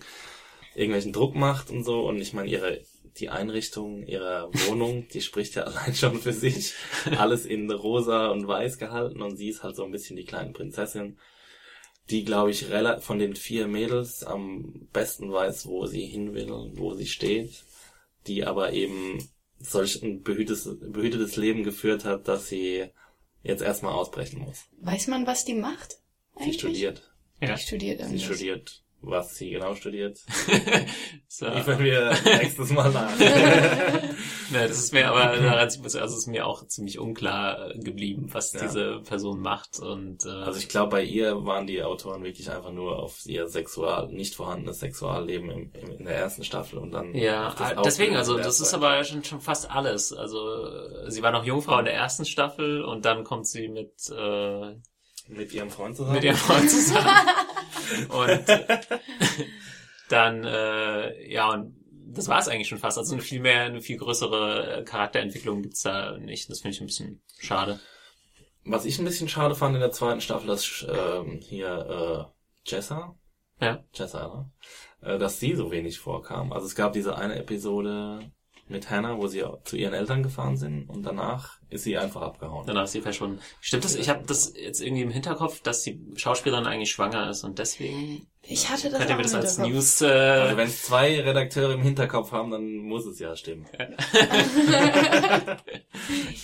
irgendwelchen 0.74 1.12
Druck 1.12 1.34
macht 1.34 1.68
und 1.70 1.84
so. 1.84 2.06
Und 2.06 2.18
ich 2.22 2.32
meine, 2.32 2.48
ihre 2.48 2.80
die 3.18 3.28
Einrichtung 3.28 4.02
ihrer 4.06 4.50
Wohnung, 4.68 5.06
die 5.08 5.20
spricht 5.20 5.54
ja 5.54 5.62
allein 5.64 5.94
schon 5.94 6.20
für 6.20 6.32
sich. 6.32 6.74
Alles 7.16 7.46
in 7.46 7.70
rosa 7.70 8.28
und 8.28 8.46
weiß 8.46 8.78
gehalten 8.78 9.22
und 9.22 9.36
sie 9.36 9.48
ist 9.48 9.62
halt 9.62 9.76
so 9.76 9.84
ein 9.84 9.92
bisschen 9.92 10.16
die 10.16 10.24
kleine 10.24 10.52
Prinzessin, 10.52 11.18
die, 12.10 12.24
glaube 12.24 12.50
ich, 12.50 12.66
von 13.00 13.18
den 13.18 13.34
vier 13.34 13.66
Mädels 13.66 14.24
am 14.24 14.88
besten 14.92 15.32
weiß, 15.32 15.66
wo 15.66 15.86
sie 15.86 16.04
hin 16.04 16.34
will, 16.34 16.48
wo 16.74 16.94
sie 16.94 17.06
steht, 17.06 17.64
die 18.26 18.44
aber 18.44 18.72
eben 18.72 19.18
solch 19.58 20.02
ein 20.02 20.22
behütetes, 20.22 20.68
behütetes 20.80 21.36
Leben 21.36 21.64
geführt 21.64 22.04
hat, 22.04 22.28
dass 22.28 22.48
sie 22.48 22.86
jetzt 23.42 23.62
erstmal 23.62 23.92
ausbrechen 23.94 24.40
muss. 24.40 24.64
Weiß 24.80 25.06
man, 25.06 25.26
was 25.26 25.44
die 25.44 25.54
macht? 25.54 25.98
Sie 26.36 26.42
Eigentlich? 26.44 26.58
studiert. 26.58 27.10
ja. 27.40 27.54
Die 27.54 27.62
studiert 27.62 27.98
Sie 28.00 28.04
irgendwas. 28.04 28.22
studiert, 28.24 28.83
was 29.06 29.36
sie 29.36 29.50
genau 29.50 29.74
studiert. 29.74 30.18
so. 31.28 31.46
Liefern 31.48 31.78
wir 31.82 32.14
nächstes 32.24 32.70
Mal 32.70 32.90
nach. 32.90 33.10
Ne, 34.50 34.68
das 34.68 34.78
ist 34.78 34.92
mir 34.92 35.08
aber 35.08 35.36
daran, 35.36 35.58
also 35.58 35.82
es 35.82 35.94
ist 35.94 36.26
mir 36.26 36.46
auch 36.46 36.66
ziemlich 36.66 36.98
unklar 36.98 37.72
geblieben, 37.76 38.28
was 38.32 38.52
Ja. 38.52 38.60
diese 38.60 39.00
Person 39.00 39.40
macht 39.40 39.80
und 39.80 40.26
äh, 40.26 40.28
Also 40.28 40.58
ich 40.58 40.68
glaube, 40.68 40.90
bei 40.90 41.02
ihr 41.02 41.44
waren 41.46 41.66
die 41.66 41.82
Autoren 41.82 42.22
wirklich 42.22 42.50
einfach 42.50 42.70
nur 42.70 42.98
auf 42.98 43.24
ihr 43.24 43.48
Sexual, 43.48 44.08
nicht 44.08 44.34
vorhandenes 44.34 44.80
Sexualleben 44.80 45.50
im, 45.50 45.72
im, 45.72 45.90
in 45.98 46.04
der 46.04 46.16
ersten 46.16 46.44
Staffel 46.44 46.78
und 46.78 46.92
dann 46.92 47.14
Ja, 47.14 47.54
ah, 47.58 47.82
deswegen, 47.82 48.16
also 48.16 48.36
das 48.36 48.60
ist 48.60 48.74
aber 48.74 49.02
schon, 49.04 49.24
schon 49.24 49.40
fast 49.40 49.70
alles. 49.70 50.12
Also 50.12 50.38
sie 51.08 51.22
war 51.22 51.32
noch 51.32 51.44
Jungfrau 51.44 51.78
in 51.78 51.86
der 51.86 51.94
ersten 51.94 52.26
Staffel 52.26 52.84
und 52.84 53.06
dann 53.06 53.24
kommt 53.24 53.46
sie 53.48 53.68
mit 53.68 53.94
äh, 54.16 54.74
mit 55.26 55.52
ihrem 55.54 55.70
Freund 55.70 55.96
zusammen. 55.96 56.16
mit 56.16 56.24
ihrem 56.24 56.36
Freund 56.36 56.70
zusammen. 56.70 57.08
und 58.08 58.44
dann, 60.08 60.44
äh, 60.44 61.32
ja, 61.32 61.50
und 61.50 61.76
das 62.06 62.28
war 62.28 62.38
es 62.38 62.48
eigentlich 62.48 62.68
schon 62.68 62.78
fast. 62.78 62.98
Also 62.98 63.14
eine 63.14 63.22
viel 63.22 63.40
mehr, 63.40 63.62
eine 63.62 63.80
viel 63.80 63.96
größere 63.96 64.80
äh, 64.80 64.84
Charakterentwicklung 64.84 65.62
gibt's 65.62 65.82
da 65.82 66.16
nicht. 66.18 66.48
Das 66.50 66.60
finde 66.60 66.74
ich 66.74 66.80
ein 66.80 66.86
bisschen 66.86 67.22
schade. 67.38 67.80
Was 68.64 68.84
ich 68.84 68.98
ein 68.98 69.04
bisschen 69.04 69.28
schade 69.28 69.54
fand 69.54 69.74
in 69.74 69.80
der 69.80 69.92
zweiten 69.92 70.20
Staffel, 70.20 70.46
dass 70.46 70.86
ähm, 70.88 71.40
hier 71.42 72.30
äh, 72.66 72.70
Jessa, 72.70 73.14
Ja. 73.60 73.84
Jessa, 73.92 74.50
ne? 75.02 75.08
äh, 75.08 75.18
dass 75.18 75.38
sie 75.38 75.54
so 75.54 75.70
wenig 75.70 75.98
vorkam. 75.98 76.52
Also 76.52 76.66
es 76.66 76.74
gab 76.74 76.92
diese 76.92 77.16
eine 77.16 77.36
Episode 77.36 78.30
mit 78.68 78.90
Hannah, 78.90 79.18
wo 79.18 79.26
sie 79.26 79.44
zu 79.64 79.76
ihren 79.76 79.94
Eltern 79.94 80.22
gefahren 80.22 80.56
sind 80.56 80.88
und 80.88 81.04
danach 81.04 81.58
ist 81.70 81.84
sie 81.84 81.98
einfach 81.98 82.22
abgehauen. 82.22 82.66
Danach 82.66 82.84
ist 82.84 82.92
sie 82.92 83.00
verschwunden. 83.00 83.40
Stimmt 83.60 83.84
das? 83.84 83.94
Ich 83.94 84.08
habe 84.08 84.24
das 84.26 84.54
jetzt 84.56 84.80
irgendwie 84.80 85.02
im 85.02 85.10
Hinterkopf, 85.10 85.60
dass 85.60 85.82
die 85.82 86.00
Schauspielerin 86.16 86.66
eigentlich 86.66 86.90
schwanger 86.90 87.28
ist 87.28 87.44
und 87.44 87.58
deswegen 87.58 88.26
Ich 88.46 88.68
hatte 88.68 88.90
das 88.90 88.98
könnt 88.98 89.10
ihr 89.10 89.14
auch 89.14 89.18
mir 89.18 89.22
das 89.24 89.34
als 89.34 89.56
Hinterkopf. 89.56 89.74
News 89.74 90.00
äh, 90.02 90.06
Also 90.06 90.56
wenn 90.56 90.68
es 90.68 90.82
zwei 90.82 91.20
Redakteure 91.20 91.72
im 91.74 91.82
Hinterkopf 91.82 92.32
haben, 92.32 92.50
dann 92.50 92.76
muss 92.78 93.06
es 93.06 93.18
ja 93.18 93.34
stimmen. 93.36 93.66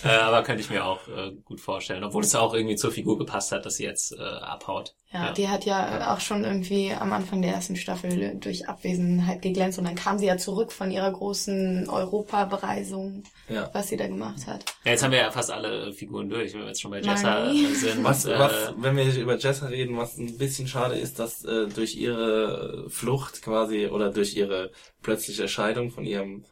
Äh, 0.03 0.07
aber 0.07 0.41
könnte 0.43 0.61
ich 0.63 0.69
mir 0.71 0.83
auch 0.85 1.07
äh, 1.09 1.31
gut 1.45 1.59
vorstellen, 1.59 2.03
obwohl 2.03 2.23
es 2.23 2.33
auch 2.33 2.53
irgendwie 2.55 2.75
zur 2.75 2.91
Figur 2.91 3.17
gepasst 3.19 3.51
hat, 3.51 3.65
dass 3.65 3.75
sie 3.75 3.83
jetzt 3.83 4.13
äh, 4.13 4.19
abhaut. 4.21 4.95
Ja, 5.13 5.31
die 5.33 5.47
hat 5.49 5.65
ja 5.65 6.13
auch 6.15 6.21
schon 6.21 6.43
irgendwie 6.43 6.91
am 6.93 7.11
Anfang 7.13 7.41
der 7.41 7.53
ersten 7.53 7.75
Staffel 7.75 8.37
durch 8.39 8.67
Abwesenheit 8.69 9.41
geglänzt 9.41 9.77
und 9.77 9.85
dann 9.85 9.95
kam 9.95 10.17
sie 10.17 10.25
ja 10.25 10.37
zurück 10.37 10.71
von 10.71 10.89
ihrer 10.89 11.11
großen 11.11 11.87
Europabereisung, 11.89 13.23
Ja. 13.49 13.69
was 13.73 13.89
sie 13.89 13.97
da 13.97 14.07
gemacht 14.07 14.47
hat. 14.47 14.63
Ja, 14.85 14.91
jetzt 14.91 15.03
haben 15.03 15.11
wir 15.11 15.19
ja 15.19 15.31
fast 15.31 15.51
alle 15.51 15.91
Figuren 15.93 16.29
durch, 16.29 16.53
wenn 16.53 16.61
wir 16.61 16.67
jetzt 16.67 16.81
schon 16.81 16.91
bei 16.91 17.01
Jessa 17.01 17.45
Nein. 17.45 17.55
äh, 17.55 17.75
sind. 17.75 18.03
Was, 18.03 18.25
äh, 18.25 18.39
was, 18.39 18.73
wenn 18.77 18.95
wir 18.95 19.13
über 19.17 19.37
Jessa 19.37 19.67
reden, 19.67 19.97
was 19.97 20.17
ein 20.17 20.37
bisschen 20.37 20.67
schade 20.67 20.95
ist, 20.95 21.19
dass 21.19 21.43
äh, 21.43 21.67
durch 21.67 21.90
ihre 21.97 22.89
Flucht 22.89 23.41
quasi 23.41 23.87
oder 23.87 24.11
durch 24.11 24.35
ihre 24.35 24.71
plötzliche 25.01 25.47
Scheidung 25.47 25.91
von 25.91 26.05
ihrem 26.05 26.45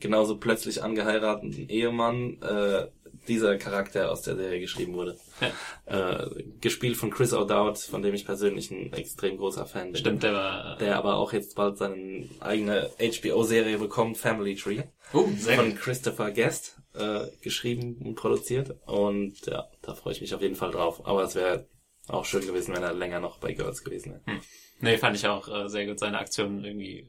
genauso 0.00 0.38
plötzlich 0.38 0.82
angeheirateten 0.82 1.68
Ehemann 1.68 2.40
äh, 2.42 2.88
dieser 3.28 3.56
Charakter 3.58 4.10
aus 4.10 4.22
der 4.22 4.36
Serie 4.36 4.60
geschrieben 4.60 4.94
wurde. 4.94 5.16
Äh, 5.86 6.44
gespielt 6.60 6.96
von 6.96 7.10
Chris 7.10 7.32
O'Dowd, 7.32 7.90
von 7.90 8.02
dem 8.02 8.14
ich 8.14 8.24
persönlich 8.24 8.70
ein 8.70 8.92
extrem 8.92 9.36
großer 9.36 9.66
Fan 9.66 9.92
bin. 9.92 9.96
Stimmt, 9.96 10.22
der 10.22 10.32
war. 10.32 10.76
Der 10.78 10.96
aber 10.96 11.16
auch 11.16 11.32
jetzt 11.32 11.56
bald 11.56 11.78
seine 11.78 12.28
eigene 12.38 12.90
HBO-Serie 12.98 13.78
bekommt, 13.78 14.16
Family 14.16 14.54
Tree. 14.54 14.82
Oh, 15.12 15.26
sehr 15.36 15.56
von. 15.56 15.74
Christopher 15.74 16.30
Guest 16.30 16.80
äh, 16.94 17.26
geschrieben 17.42 18.00
und 18.04 18.14
produziert. 18.14 18.76
Und 18.86 19.44
ja, 19.46 19.68
da 19.82 19.94
freue 19.94 20.12
ich 20.12 20.20
mich 20.20 20.34
auf 20.34 20.42
jeden 20.42 20.56
Fall 20.56 20.70
drauf. 20.70 21.04
Aber 21.04 21.24
es 21.24 21.34
wäre 21.34 21.66
auch 22.12 22.24
schön 22.24 22.46
gewesen, 22.46 22.74
wenn 22.74 22.82
er 22.82 22.92
länger 22.92 23.20
noch 23.20 23.38
bei 23.38 23.52
Girls 23.52 23.84
gewesen 23.84 24.12
wäre. 24.12 24.40
Nee, 24.80 24.96
fand 24.96 25.16
ich 25.16 25.26
auch 25.26 25.48
äh, 25.48 25.68
sehr 25.68 25.86
gut. 25.86 25.98
Seine 25.98 26.18
Aktion 26.18 26.64
irgendwie 26.64 27.06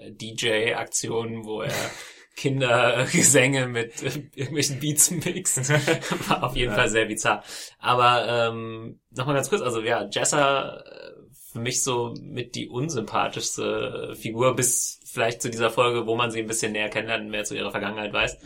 äh, 0.00 0.10
DJ-Aktionen, 0.12 1.44
wo 1.44 1.62
er 1.62 1.72
Kindergesänge 2.36 3.68
mit 3.68 4.02
äh, 4.02 4.22
irgendwelchen 4.34 4.80
Beats 4.80 5.10
mixt. 5.10 5.68
War 6.28 6.44
auf 6.44 6.56
jeden 6.56 6.74
Fall 6.74 6.88
sehr 6.88 7.06
bizarr. 7.06 7.44
Aber 7.78 8.26
ähm, 8.28 9.00
nochmal 9.10 9.34
ganz 9.36 9.48
kurz, 9.50 9.62
also 9.62 9.80
ja, 9.82 10.08
Jessa 10.10 10.78
äh, 10.78 11.12
für 11.52 11.60
mich 11.60 11.82
so 11.82 12.14
mit 12.20 12.54
die 12.54 12.68
unsympathischste 12.68 14.14
Figur, 14.16 14.56
bis 14.56 15.00
vielleicht 15.04 15.42
zu 15.42 15.50
dieser 15.50 15.70
Folge, 15.70 16.06
wo 16.06 16.16
man 16.16 16.30
sie 16.30 16.40
ein 16.40 16.46
bisschen 16.46 16.72
näher 16.72 16.88
kennenlernt 16.88 17.24
und 17.24 17.30
mehr 17.30 17.44
zu 17.44 17.54
ihrer 17.54 17.70
Vergangenheit 17.70 18.12
weiß. 18.12 18.38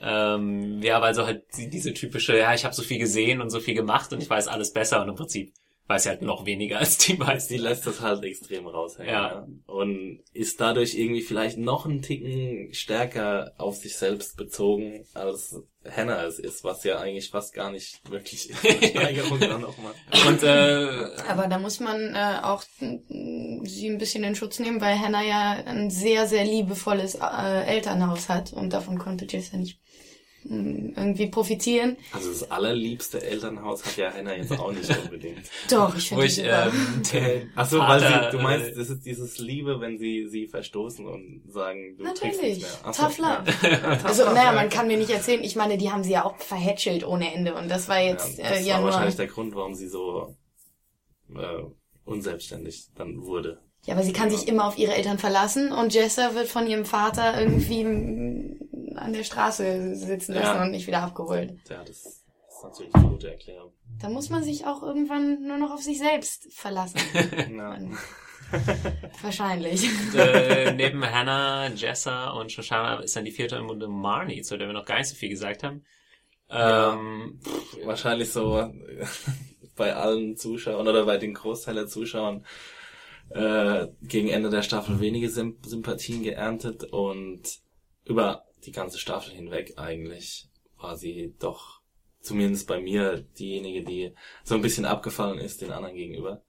Ähm, 0.00 0.80
ja, 0.82 1.00
weil 1.00 1.14
so 1.14 1.26
halt 1.26 1.44
die- 1.56 1.68
diese 1.70 1.92
typische, 1.94 2.36
ja, 2.38 2.54
ich 2.54 2.64
habe 2.64 2.74
so 2.74 2.82
viel 2.82 2.98
gesehen 2.98 3.40
und 3.40 3.50
so 3.50 3.60
viel 3.60 3.74
gemacht 3.74 4.12
und 4.12 4.22
ich 4.22 4.30
weiß 4.30 4.48
alles 4.48 4.72
besser 4.72 5.02
und 5.02 5.08
im 5.08 5.14
Prinzip 5.16 5.52
weiß 5.88 6.02
sie 6.02 6.08
halt 6.10 6.20
noch 6.20 6.44
weniger 6.44 6.78
als 6.80 6.98
die 6.98 7.14
meisten. 7.14 7.48
Sie 7.54 7.56
lässt 7.58 7.86
das 7.86 8.02
halt 8.02 8.22
extrem 8.22 8.66
raushängen. 8.66 9.08
Ja. 9.10 9.28
Ja. 9.32 9.46
Und 9.66 10.20
ist 10.34 10.60
dadurch 10.60 10.94
irgendwie 10.94 11.22
vielleicht 11.22 11.56
noch 11.56 11.86
einen 11.86 12.02
Ticken 12.02 12.74
stärker 12.74 13.52
auf 13.56 13.76
sich 13.76 13.96
selbst 13.96 14.36
bezogen, 14.36 15.06
als 15.14 15.56
Hannah 15.90 16.22
es 16.26 16.38
ist, 16.38 16.62
was 16.62 16.84
ja 16.84 16.98
eigentlich 16.98 17.30
fast 17.30 17.54
gar 17.54 17.70
nicht 17.72 18.02
wirklich 18.10 18.50
ist. 18.50 18.62
Eine 18.66 18.86
Steigerung 18.86 19.40
dann 19.40 19.62
nochmal. 19.62 19.94
Und 20.26 20.42
äh, 20.42 21.22
Aber 21.26 21.46
da 21.48 21.58
muss 21.58 21.80
man 21.80 22.14
äh, 22.14 22.40
auch 22.42 22.62
sie 22.78 23.88
ein 23.88 23.96
bisschen 23.98 24.24
in 24.24 24.34
Schutz 24.34 24.58
nehmen, 24.58 24.82
weil 24.82 24.98
Hannah 24.98 25.24
ja 25.24 25.52
ein 25.64 25.88
sehr, 25.90 26.26
sehr 26.26 26.44
liebevolles 26.44 27.14
äh, 27.14 27.62
Elternhaus 27.66 28.28
hat 28.28 28.52
und 28.52 28.74
davon 28.74 28.98
konnte 28.98 29.26
Jess 29.26 29.52
ja 29.52 29.58
nicht 29.58 29.80
irgendwie 30.50 31.26
profitieren. 31.26 31.96
Also 32.12 32.30
das 32.30 32.50
allerliebste 32.50 33.22
Elternhaus 33.22 33.84
hat 33.84 33.96
ja 33.96 34.12
Hannah 34.12 34.34
jetzt 34.34 34.52
auch 34.52 34.72
nicht 34.72 34.90
unbedingt. 35.04 35.42
Doch, 35.70 35.94
ich 35.96 36.08
finde 36.08 36.24
ich 36.24 36.38
ähm, 36.38 37.02
den 37.12 37.52
Ach 37.54 37.66
so, 37.66 37.78
weil 37.78 38.00
sie, 38.00 38.30
du 38.30 38.42
meinst, 38.42 38.68
äh, 38.68 38.74
das 38.74 38.88
ist 38.88 39.04
dieses 39.04 39.38
Liebe, 39.38 39.80
wenn 39.80 39.98
sie 39.98 40.26
sie 40.26 40.46
verstoßen 40.46 41.06
und 41.06 41.42
sagen, 41.48 41.96
du 41.98 42.04
Natürlich. 42.04 42.60
mehr. 42.60 42.92
Tough 42.92 43.18
love. 43.18 43.44
Ja. 43.68 43.98
Also, 44.04 44.24
naja, 44.24 44.44
ja. 44.44 44.52
man 44.52 44.70
kann 44.70 44.86
mir 44.86 44.96
nicht 44.96 45.10
erzählen, 45.10 45.42
ich 45.42 45.56
meine, 45.56 45.76
die 45.76 45.90
haben 45.90 46.02
sie 46.02 46.12
ja 46.12 46.24
auch 46.24 46.38
verhätschelt 46.38 47.06
ohne 47.06 47.34
Ende 47.34 47.54
und 47.54 47.68
das 47.68 47.88
war 47.88 47.98
Ja, 47.98 48.10
jetzt 48.10 48.38
das 48.38 48.60
äh, 48.60 48.62
ja 48.62 48.74
war 48.74 48.80
nur... 48.80 48.90
wahrscheinlich 48.90 49.16
der 49.16 49.26
Grund, 49.26 49.54
warum 49.54 49.74
sie 49.74 49.88
so 49.88 50.36
äh, 51.34 51.62
unselbstständig 52.04 52.88
dann 52.94 53.22
wurde. 53.22 53.60
Ja, 53.84 53.94
aber 53.94 54.02
sie 54.02 54.12
kann 54.12 54.30
sich 54.30 54.48
immer 54.48 54.66
auf 54.66 54.78
ihre 54.78 54.94
Eltern 54.94 55.18
verlassen 55.18 55.72
und 55.72 55.94
Jessa 55.94 56.34
wird 56.34 56.48
von 56.48 56.66
ihrem 56.66 56.84
Vater 56.84 57.40
irgendwie 57.40 57.84
an 59.00 59.12
der 59.12 59.24
Straße 59.24 59.94
sitzen 59.96 60.34
lassen 60.34 60.56
Ja. 60.56 60.62
und 60.62 60.70
nicht 60.70 60.86
wieder 60.86 61.02
abgeholt. 61.02 61.54
Ja, 61.68 61.82
das 61.84 62.04
ist 62.06 62.24
natürlich 62.62 62.94
eine 62.94 63.08
gute 63.08 63.30
Erklärung. 63.30 63.72
Da 64.00 64.08
muss 64.08 64.30
man 64.30 64.42
sich 64.42 64.66
auch 64.66 64.82
irgendwann 64.82 65.46
nur 65.46 65.58
noch 65.58 65.70
auf 65.72 65.82
sich 65.82 65.98
selbst 65.98 66.52
verlassen. 66.52 66.98
Ja. 67.56 67.78
Wahrscheinlich. 69.22 69.86
äh, 70.16 70.72
neben 70.72 71.04
Hannah, 71.04 71.68
Jessa 71.74 72.30
und 72.30 72.50
Shoshana 72.50 73.00
ist 73.00 73.14
dann 73.14 73.26
die 73.26 73.30
vierte 73.30 73.56
im 73.56 73.66
Bunde 73.66 73.88
Marnie, 73.88 74.40
zu 74.40 74.56
der 74.56 74.68
wir 74.68 74.72
noch 74.72 74.86
gar 74.86 74.96
nicht 74.98 75.08
so 75.08 75.16
viel 75.16 75.28
gesagt 75.28 75.62
haben. 75.64 75.84
Ähm, 76.48 77.40
Wahrscheinlich 77.84 78.30
so 78.32 78.72
bei 79.76 79.94
allen 79.94 80.36
Zuschauern 80.36 80.88
oder 80.88 81.04
bei 81.04 81.18
den 81.18 81.34
Großteil 81.34 81.74
der 81.74 81.86
Zuschauern 81.88 82.46
äh, 83.30 83.88
gegen 84.00 84.28
Ende 84.28 84.48
der 84.48 84.62
Staffel 84.62 84.98
wenige 85.00 85.28
Symp 85.28 85.66
Sympathien 85.66 86.22
geerntet 86.22 86.84
und 86.84 87.42
über 88.06 88.44
die 88.64 88.72
ganze 88.72 88.98
Staffel 88.98 89.34
hinweg 89.34 89.74
eigentlich 89.76 90.48
war 90.76 90.96
sie 90.96 91.34
doch 91.38 91.80
zumindest 92.20 92.66
bei 92.66 92.80
mir 92.80 93.24
diejenige, 93.38 93.82
die 93.82 94.14
so 94.44 94.54
ein 94.54 94.62
bisschen 94.62 94.84
abgefallen 94.84 95.38
ist 95.38 95.60
den 95.60 95.72
anderen 95.72 95.96
gegenüber. 95.96 96.42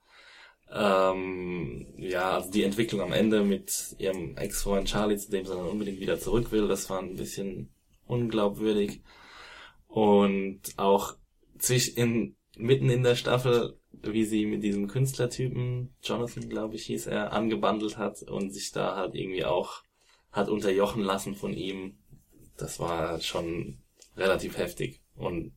Ähm, 0.71 1.87
ja, 1.97 2.33
also 2.35 2.51
die 2.51 2.63
Entwicklung 2.63 3.01
am 3.01 3.13
Ende 3.13 3.43
mit 3.43 3.95
ihrem 3.97 4.37
Ex-Freund 4.37 4.87
Charlie, 4.87 5.17
zu 5.17 5.31
dem 5.31 5.45
sie 5.45 5.53
dann 5.53 5.65
unbedingt 5.65 5.99
wieder 5.99 6.19
zurück 6.19 6.51
will, 6.51 6.67
das 6.67 6.89
war 6.89 6.99
ein 6.99 7.15
bisschen 7.15 7.69
unglaubwürdig. 8.05 9.01
Und 9.87 10.61
auch 10.77 11.15
zwischen 11.57 11.97
in, 11.97 12.35
mitten 12.55 12.89
in 12.89 13.03
der 13.03 13.15
Staffel, 13.15 13.79
wie 13.91 14.25
sie 14.25 14.45
mit 14.45 14.63
diesem 14.63 14.87
Künstlertypen, 14.87 15.95
Jonathan, 16.03 16.49
glaube 16.49 16.75
ich, 16.75 16.85
hieß 16.85 17.07
er, 17.07 17.33
angebandelt 17.33 17.97
hat 17.97 18.21
und 18.21 18.51
sich 18.51 18.71
da 18.71 18.95
halt 18.95 19.15
irgendwie 19.15 19.45
auch 19.45 19.83
hat 20.31 20.49
unterjochen 20.49 21.03
lassen 21.03 21.35
von 21.35 21.53
ihm. 21.53 21.97
Das 22.57 22.79
war 22.79 23.19
schon 23.21 23.79
relativ 24.17 24.57
heftig 24.57 25.01
und 25.15 25.53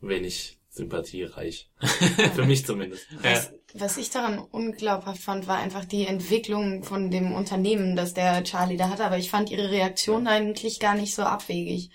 wenig 0.00 0.58
sympathiereich. 0.70 1.70
Für 2.34 2.44
mich 2.44 2.64
zumindest. 2.64 3.06
Was, 3.22 3.52
was 3.74 3.96
ich 3.96 4.10
daran 4.10 4.38
unglaubhaft 4.38 5.20
fand, 5.22 5.46
war 5.46 5.58
einfach 5.58 5.84
die 5.84 6.06
Entwicklung 6.06 6.84
von 6.84 7.10
dem 7.10 7.32
Unternehmen, 7.32 7.96
das 7.96 8.14
der 8.14 8.44
Charlie 8.44 8.76
da 8.76 8.88
hatte. 8.88 9.04
Aber 9.04 9.18
ich 9.18 9.30
fand 9.30 9.50
ihre 9.50 9.70
Reaktion 9.70 10.26
eigentlich 10.26 10.80
gar 10.80 10.94
nicht 10.94 11.14
so 11.14 11.22
abwegig. 11.22 11.90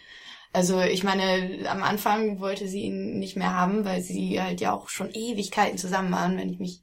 Also 0.53 0.81
ich 0.81 1.03
meine, 1.03 1.69
am 1.69 1.83
Anfang 1.83 2.39
wollte 2.39 2.67
sie 2.67 2.83
ihn 2.83 3.19
nicht 3.19 3.35
mehr 3.35 3.53
haben, 3.53 3.83
weil 3.83 4.01
sie 4.01 4.41
halt 4.41 4.61
ja 4.61 4.73
auch 4.73 4.87
schon 4.87 5.11
Ewigkeiten 5.11 5.77
zusammen 5.77 6.11
waren, 6.11 6.37
wenn 6.37 6.49
ich 6.49 6.59
mich 6.59 6.81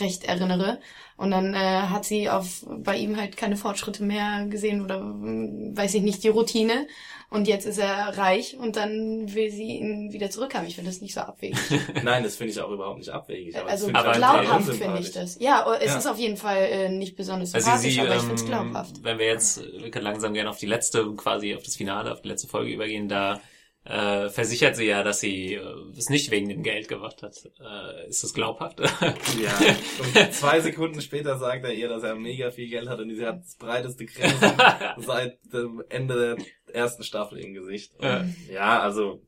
recht 0.00 0.24
erinnere. 0.24 0.78
Und 1.16 1.30
dann 1.32 1.54
äh, 1.54 1.56
hat 1.58 2.04
sie 2.04 2.28
auf 2.30 2.64
bei 2.68 2.96
ihm 2.96 3.16
halt 3.16 3.36
keine 3.36 3.56
Fortschritte 3.56 4.04
mehr 4.04 4.46
gesehen 4.46 4.82
oder 4.84 5.00
hm, 5.00 5.76
weiß 5.76 5.94
ich 5.94 6.02
nicht, 6.02 6.22
die 6.22 6.28
Routine. 6.28 6.86
Und 7.30 7.46
jetzt 7.46 7.66
ist 7.66 7.76
er 7.78 8.16
reich 8.16 8.56
und 8.58 8.76
dann 8.76 9.34
will 9.34 9.50
sie 9.50 9.78
ihn 9.78 10.12
wieder 10.12 10.30
zurückhaben. 10.30 10.66
Ich 10.66 10.76
finde 10.76 10.90
das 10.90 11.00
nicht 11.02 11.12
so 11.12 11.20
abwegig. 11.20 11.58
Nein, 12.02 12.22
das 12.22 12.36
finde 12.36 12.52
ich 12.52 12.60
auch 12.60 12.70
überhaupt 12.70 12.98
nicht 13.00 13.10
abwegig. 13.10 13.54
Aber 13.58 13.68
Also 13.68 13.88
total 13.88 14.16
glaubhaft 14.16 14.70
finde 14.74 14.98
ich 15.00 15.12
das. 15.12 15.36
Ja, 15.40 15.66
es 15.78 15.92
Ja. 15.92 15.98
ist 15.98 16.06
auf 16.06 16.18
jeden 16.18 16.36
Fall 16.38 16.56
äh, 16.70 16.88
nicht 16.88 17.16
besonders 17.16 17.54
Also 17.54 17.66
sympathisch, 17.66 17.94
sie, 17.94 18.00
aber 18.00 18.14
ich 18.14 18.20
finde 18.22 18.34
es 18.36 18.42
ähm, 18.42 18.48
glaubhaft. 18.48 19.02
wenn 19.02 19.18
wir 19.18 19.26
jetzt, 19.26 19.60
wir 19.62 19.90
können 19.90 20.04
langsam 20.04 20.32
gerne 20.32 20.48
auf 20.48 20.58
die 20.58 20.66
letzte, 20.66 21.04
quasi 21.16 21.54
auf 21.54 21.62
das 21.64 21.76
Finale, 21.76 22.12
auf 22.12 22.22
die 22.22 22.28
letzte 22.28 22.48
Folge 22.48 22.72
übergehen, 22.72 23.08
da 23.08 23.40
äh, 23.84 24.28
versichert 24.28 24.76
sie 24.76 24.84
ja, 24.86 25.02
dass 25.02 25.20
sie 25.20 25.54
äh, 25.54 25.74
es 25.96 26.10
nicht 26.10 26.30
wegen 26.30 26.48
dem 26.48 26.62
Geld 26.62 26.88
gemacht 26.88 27.22
hat. 27.22 27.36
Äh, 27.60 28.08
ist 28.08 28.22
das 28.22 28.34
glaubhaft? 28.34 28.80
Ja, 29.40 29.56
und 30.00 30.34
zwei 30.34 30.60
Sekunden 30.60 31.00
später 31.00 31.38
sagt 31.38 31.64
er 31.64 31.72
ihr, 31.72 31.88
dass 31.88 32.02
er 32.02 32.14
mega 32.16 32.50
viel 32.50 32.68
Geld 32.68 32.88
hat 32.88 32.98
und 33.00 33.14
sie 33.14 33.24
hat 33.24 33.40
das 33.40 33.56
breiteste 33.56 34.04
Grinsen 34.06 34.52
seit 34.98 35.38
dem 35.52 35.82
Ende 35.88 36.36
der 36.36 36.74
ersten 36.74 37.02
Staffel 37.02 37.38
im 37.38 37.54
Gesicht. 37.54 37.94
Und 37.94 38.34
Ja. 38.50 38.80
also 38.80 39.22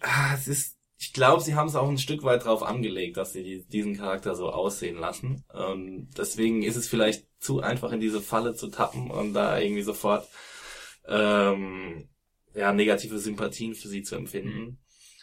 ah, 0.00 0.34
es 0.34 0.48
ist, 0.48 0.76
ich 0.98 1.12
glaube, 1.12 1.42
sie 1.42 1.54
haben 1.54 1.68
es 1.68 1.76
auch 1.76 1.88
ein 1.88 1.98
Stück 1.98 2.22
weit 2.24 2.44
drauf 2.44 2.62
angelegt, 2.62 3.16
dass 3.16 3.32
sie 3.32 3.42
die, 3.42 3.66
diesen 3.66 3.96
Charakter 3.96 4.34
so 4.34 4.50
aussehen 4.50 4.96
lassen. 4.98 5.44
Und 5.52 6.08
deswegen 6.16 6.62
ist 6.62 6.76
es 6.76 6.88
vielleicht 6.88 7.26
zu 7.38 7.60
einfach 7.60 7.92
in 7.92 8.00
diese 8.00 8.20
Falle 8.22 8.54
zu 8.54 8.68
tappen 8.68 9.10
und 9.10 9.34
da 9.34 9.58
irgendwie 9.58 9.82
sofort 9.82 10.26
ähm, 11.06 12.08
ja 12.56 12.72
negative 12.72 13.18
Sympathien 13.18 13.74
für 13.74 13.88
sie 13.88 14.02
zu 14.02 14.16
empfinden. 14.16 14.78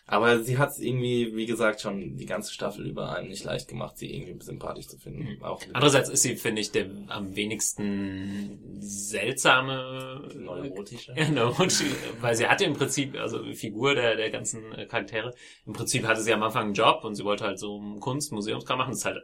Aber 0.06 0.44
sie 0.44 0.58
hat 0.58 0.72
es 0.72 0.80
irgendwie, 0.80 1.34
wie 1.34 1.46
gesagt, 1.46 1.80
schon 1.80 2.18
die 2.18 2.26
ganze 2.26 2.52
Staffel 2.52 2.86
über 2.86 3.16
einem 3.16 3.30
nicht 3.30 3.46
leicht 3.46 3.70
gemacht, 3.70 3.98
sie 3.98 4.14
irgendwie 4.14 4.44
sympathisch 4.44 4.88
zu 4.88 4.98
finden. 4.98 5.42
Auch 5.42 5.62
mit 5.62 5.74
Andererseits 5.74 6.10
ist 6.10 6.24
sie, 6.24 6.36
finde 6.36 6.62
ich, 6.62 6.72
der 6.72 6.88
am 7.08 7.36
wenigsten 7.38 8.60
seltsame 8.80 10.28
neurotische. 10.36 11.14
Ja, 11.18 11.30
neurotisch, 11.30 11.84
weil 12.20 12.36
sie 12.36 12.48
hatte 12.48 12.66
im 12.66 12.74
Prinzip, 12.74 13.18
also 13.18 13.44
Figur 13.54 13.96
der, 13.96 14.18
der 14.18 14.30
ganzen 14.30 14.72
Charaktere, 14.90 15.34
im 15.66 15.72
Prinzip 15.72 16.06
hatte 16.06 16.22
sie 16.22 16.34
am 16.34 16.44
Anfang 16.44 16.66
einen 16.66 16.74
Job 16.74 17.06
und 17.06 17.16
sie 17.16 17.24
wollte 17.24 17.46
halt 17.46 17.60
so 17.60 17.80
Kunst, 18.02 18.34
Museumskram 18.34 18.80
machen. 18.80 18.92
Das 18.92 19.00
ist 19.00 19.06
halt 19.06 19.24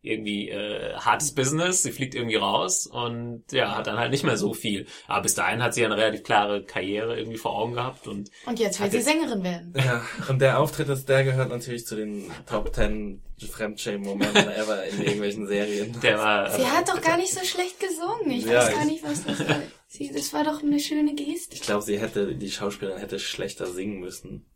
irgendwie 0.00 0.48
äh, 0.48 0.94
hartes 0.94 1.34
Business, 1.34 1.82
sie 1.82 1.90
fliegt 1.90 2.14
irgendwie 2.14 2.36
raus 2.36 2.86
und 2.86 3.42
ja, 3.50 3.76
hat 3.76 3.88
dann 3.88 3.98
halt 3.98 4.12
nicht 4.12 4.22
mehr 4.24 4.36
so 4.36 4.54
viel. 4.54 4.86
Aber 5.08 5.22
bis 5.22 5.34
dahin 5.34 5.62
hat 5.62 5.74
sie 5.74 5.80
ja 5.80 5.86
eine 5.88 5.96
relativ 5.96 6.22
klare 6.22 6.62
Karriere 6.64 7.18
irgendwie 7.18 7.36
vor 7.36 7.56
Augen 7.58 7.74
gehabt 7.74 8.06
und 8.06 8.30
Und 8.46 8.58
jetzt 8.60 8.80
will 8.80 8.90
sie 8.90 9.00
Sängerin 9.00 9.42
werden. 9.42 9.74
Ja, 9.76 10.02
und 10.28 10.40
der 10.40 10.60
Auftritt 10.60 10.88
ist, 10.88 11.08
der 11.08 11.24
gehört 11.24 11.48
natürlich 11.50 11.84
zu 11.84 11.96
den 11.96 12.30
Top 12.46 12.72
10 12.74 13.22
Fremdschämen-Momenten 13.50 14.48
ever 14.56 14.84
in 14.84 15.02
irgendwelchen 15.02 15.46
Serien. 15.46 15.98
der 16.00 16.18
war 16.18 16.50
Sie 16.50 16.64
hat 16.66 16.88
doch 16.88 17.00
gar 17.00 17.16
nicht 17.16 17.32
so 17.32 17.44
schlecht 17.44 17.80
gesungen. 17.80 18.30
Ich 18.30 18.44
Ja, 18.44 18.58
weiß 18.60 18.70
gar 18.72 18.80
ich- 18.82 18.88
nicht, 18.92 19.02
was 19.04 19.24
das 19.24 19.48
war. 19.48 19.60
Sie, 19.88 20.12
das 20.12 20.32
war 20.32 20.44
doch 20.44 20.62
eine 20.62 20.78
schöne 20.80 21.14
Geste. 21.14 21.54
Ich 21.54 21.62
glaube, 21.62 21.82
sie 21.82 21.98
hätte, 21.98 22.34
die 22.36 22.50
Schauspielerin 22.50 23.00
hätte 23.00 23.18
schlechter 23.18 23.66
singen 23.66 24.00
müssen, 24.00 24.46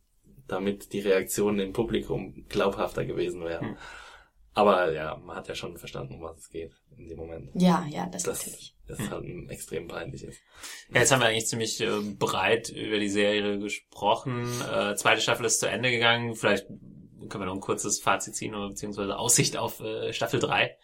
damit 0.46 0.92
die 0.92 1.00
Reaktionen 1.00 1.58
im 1.58 1.72
Publikum 1.72 2.44
glaubhafter 2.48 3.04
gewesen 3.04 3.42
wären. 3.44 3.76
Aber 4.54 4.92
ja, 4.92 5.16
man 5.16 5.36
hat 5.36 5.48
ja 5.48 5.54
schon 5.54 5.76
verstanden, 5.78 6.14
um 6.14 6.22
was 6.22 6.38
es 6.38 6.50
geht 6.50 6.72
in 6.96 7.08
dem 7.08 7.18
Moment. 7.18 7.50
Ja, 7.54 7.86
ja, 7.88 8.06
das, 8.06 8.24
Das 8.24 8.46
natürlich. 8.46 8.76
ist 8.86 9.10
halt 9.10 9.24
ein 9.24 9.48
extrem 9.48 9.88
peinlich 9.88 10.24
ist. 10.24 10.40
Ja, 10.92 11.00
jetzt 11.00 11.10
haben 11.10 11.20
wir 11.20 11.28
eigentlich 11.28 11.46
ziemlich 11.46 11.80
äh, 11.80 12.00
breit 12.18 12.68
über 12.68 12.98
die 12.98 13.08
Serie 13.08 13.58
gesprochen. 13.58 14.46
Äh, 14.70 14.94
zweite 14.96 15.22
Staffel 15.22 15.46
ist 15.46 15.60
zu 15.60 15.68
Ende 15.68 15.90
gegangen. 15.90 16.34
Vielleicht 16.34 16.66
können 16.66 17.42
wir 17.42 17.46
noch 17.46 17.54
ein 17.54 17.60
kurzes 17.60 18.00
Fazit 18.00 18.34
ziehen 18.34 18.54
oder 18.54 18.68
beziehungsweise 18.68 19.16
Aussicht 19.16 19.56
auf 19.56 19.80
äh, 19.80 20.12
Staffel 20.12 20.40
3. 20.40 20.76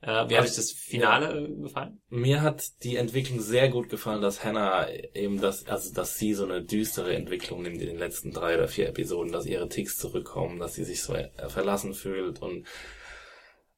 Äh, 0.00 0.28
wie 0.28 0.36
hat 0.36 0.44
euch 0.44 0.56
das 0.56 0.72
Finale 0.72 1.46
äh, 1.46 1.62
gefallen? 1.62 2.02
Mir 2.10 2.42
hat 2.42 2.82
die 2.82 2.96
Entwicklung 2.96 3.40
sehr 3.40 3.70
gut 3.70 3.88
gefallen, 3.88 4.20
dass 4.20 4.44
Hannah 4.44 4.90
eben 5.14 5.40
das, 5.40 5.66
also 5.66 5.94
dass 5.94 6.18
sie 6.18 6.34
so 6.34 6.44
eine 6.44 6.62
düstere 6.62 7.14
Entwicklung 7.14 7.62
nimmt 7.62 7.80
in 7.80 7.86
den 7.86 7.98
letzten 7.98 8.32
drei 8.32 8.56
oder 8.56 8.68
vier 8.68 8.88
Episoden, 8.88 9.32
dass 9.32 9.46
ihre 9.46 9.68
Ticks 9.68 9.96
zurückkommen, 9.96 10.58
dass 10.58 10.74
sie 10.74 10.84
sich 10.84 11.02
so 11.02 11.14
äh, 11.14 11.30
verlassen 11.48 11.94
fühlt 11.94 12.42
und 12.42 12.66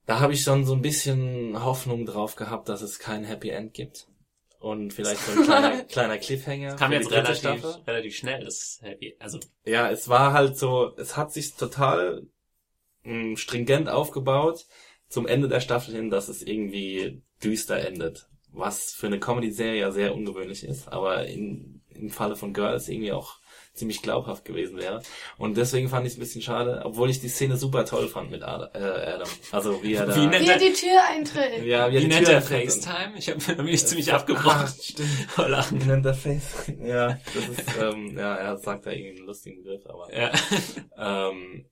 da 0.07 0.21
habe 0.21 0.33
ich 0.33 0.43
schon 0.43 0.65
so 0.65 0.75
ein 0.75 0.83
bisschen 0.83 1.63
Hoffnung 1.63 2.07
drauf 2.07 2.37
gehabt, 2.37 2.69
dass 2.69 2.83
es 2.83 2.99
kein 2.99 3.25
Happy 3.25 3.51
End 3.51 3.75
gibt 3.75 4.07
und 4.61 4.93
vielleicht 4.93 5.21
so 5.21 5.33
ein 5.33 5.45
kleiner, 5.45 5.85
kleiner 5.85 6.19
Cliffhanger. 6.19 6.77
Kam 6.77 6.91
für 6.91 6.97
jetzt 6.99 7.11
relativ, 7.11 7.39
Staffel. 7.39 7.75
relativ 7.87 8.17
schnell, 8.17 8.45
das 8.45 8.79
Happy. 8.83 9.17
Also, 9.19 9.41
Ja, 9.65 9.91
es 9.91 10.09
war 10.09 10.33
halt 10.33 10.57
so, 10.57 10.95
es 10.97 11.17
hat 11.17 11.33
sich 11.33 11.55
total 11.55 12.27
mh, 13.03 13.37
stringent 13.37 13.89
aufgebaut 13.89 14.67
zum 15.09 15.27
Ende 15.27 15.49
der 15.49 15.61
Staffel 15.61 15.95
hin, 15.95 16.11
dass 16.11 16.29
es 16.29 16.43
irgendwie 16.43 17.23
düster 17.43 17.79
endet. 17.87 18.29
Was 18.53 18.93
für 18.93 19.07
eine 19.07 19.21
Comedy-Serie 19.21 19.81
ja 19.81 19.91
sehr 19.91 20.15
ungewöhnlich 20.15 20.65
ist, 20.65 20.89
aber 20.89 21.27
in, 21.27 21.83
im 21.91 22.11
Falle 22.11 22.37
von 22.37 22.55
Girls 22.55 22.89
irgendwie 22.89 23.13
auch 23.13 23.39
ziemlich 23.77 24.03
glaubhaft 24.03 24.45
gewesen 24.45 24.79
wäre. 24.79 25.03
Und 25.39 25.57
deswegen 25.57 25.89
fand 25.89 26.07
ich 26.07 26.13
es 26.13 26.19
ein 26.19 26.21
bisschen 26.21 26.43
schade, 26.43 26.83
obwohl 26.85 27.11
ich 27.11 27.21
die 27.21 27.29
Szene 27.29 27.57
super 27.57 27.85
toll 27.85 28.09
fand 28.09 28.31
mit 28.31 28.43
äh, 28.43 28.45
Adam. 28.45 29.29
Also 29.53 29.83
wie 29.83 29.95
er 29.95 30.07
da... 30.07 30.17
Wie 30.17 30.27
nennt 30.27 30.45
Wie 30.45 30.51
er 30.51 30.59
die 30.59 30.73
Tür 30.73 31.01
eintritt. 31.11 31.65
ja, 31.65 31.91
wie 31.93 32.01
die 32.01 32.07
nennt 32.09 32.27
Tür 32.27 32.35
er 32.37 32.43
FaceTime? 32.43 33.13
Ich 33.17 33.29
habe 33.29 33.63
mich 33.63 33.87
ziemlich 33.87 34.13
Ah, 34.13 34.17
abgebrochen. 34.17 34.67
stimmt. 34.81 35.09
vor 35.29 35.49
Lachen. 35.49 35.81
Wie 35.81 35.87
nennt 35.87 36.07
er 36.07 36.15
Face? 36.15 36.67
Ja, 36.83 37.19
das 37.35 37.49
ist, 37.49 37.77
ähm, 37.81 38.17
ja, 38.19 38.35
er 38.37 38.57
sagt 38.59 38.87
da 38.87 38.91
irgendwie 38.91 39.19
einen 39.19 39.27
lustigen 39.27 39.63
Begriff, 39.63 39.87
aber... 39.87 40.13
Ja. 40.17 40.33
Ähm, 40.99 41.67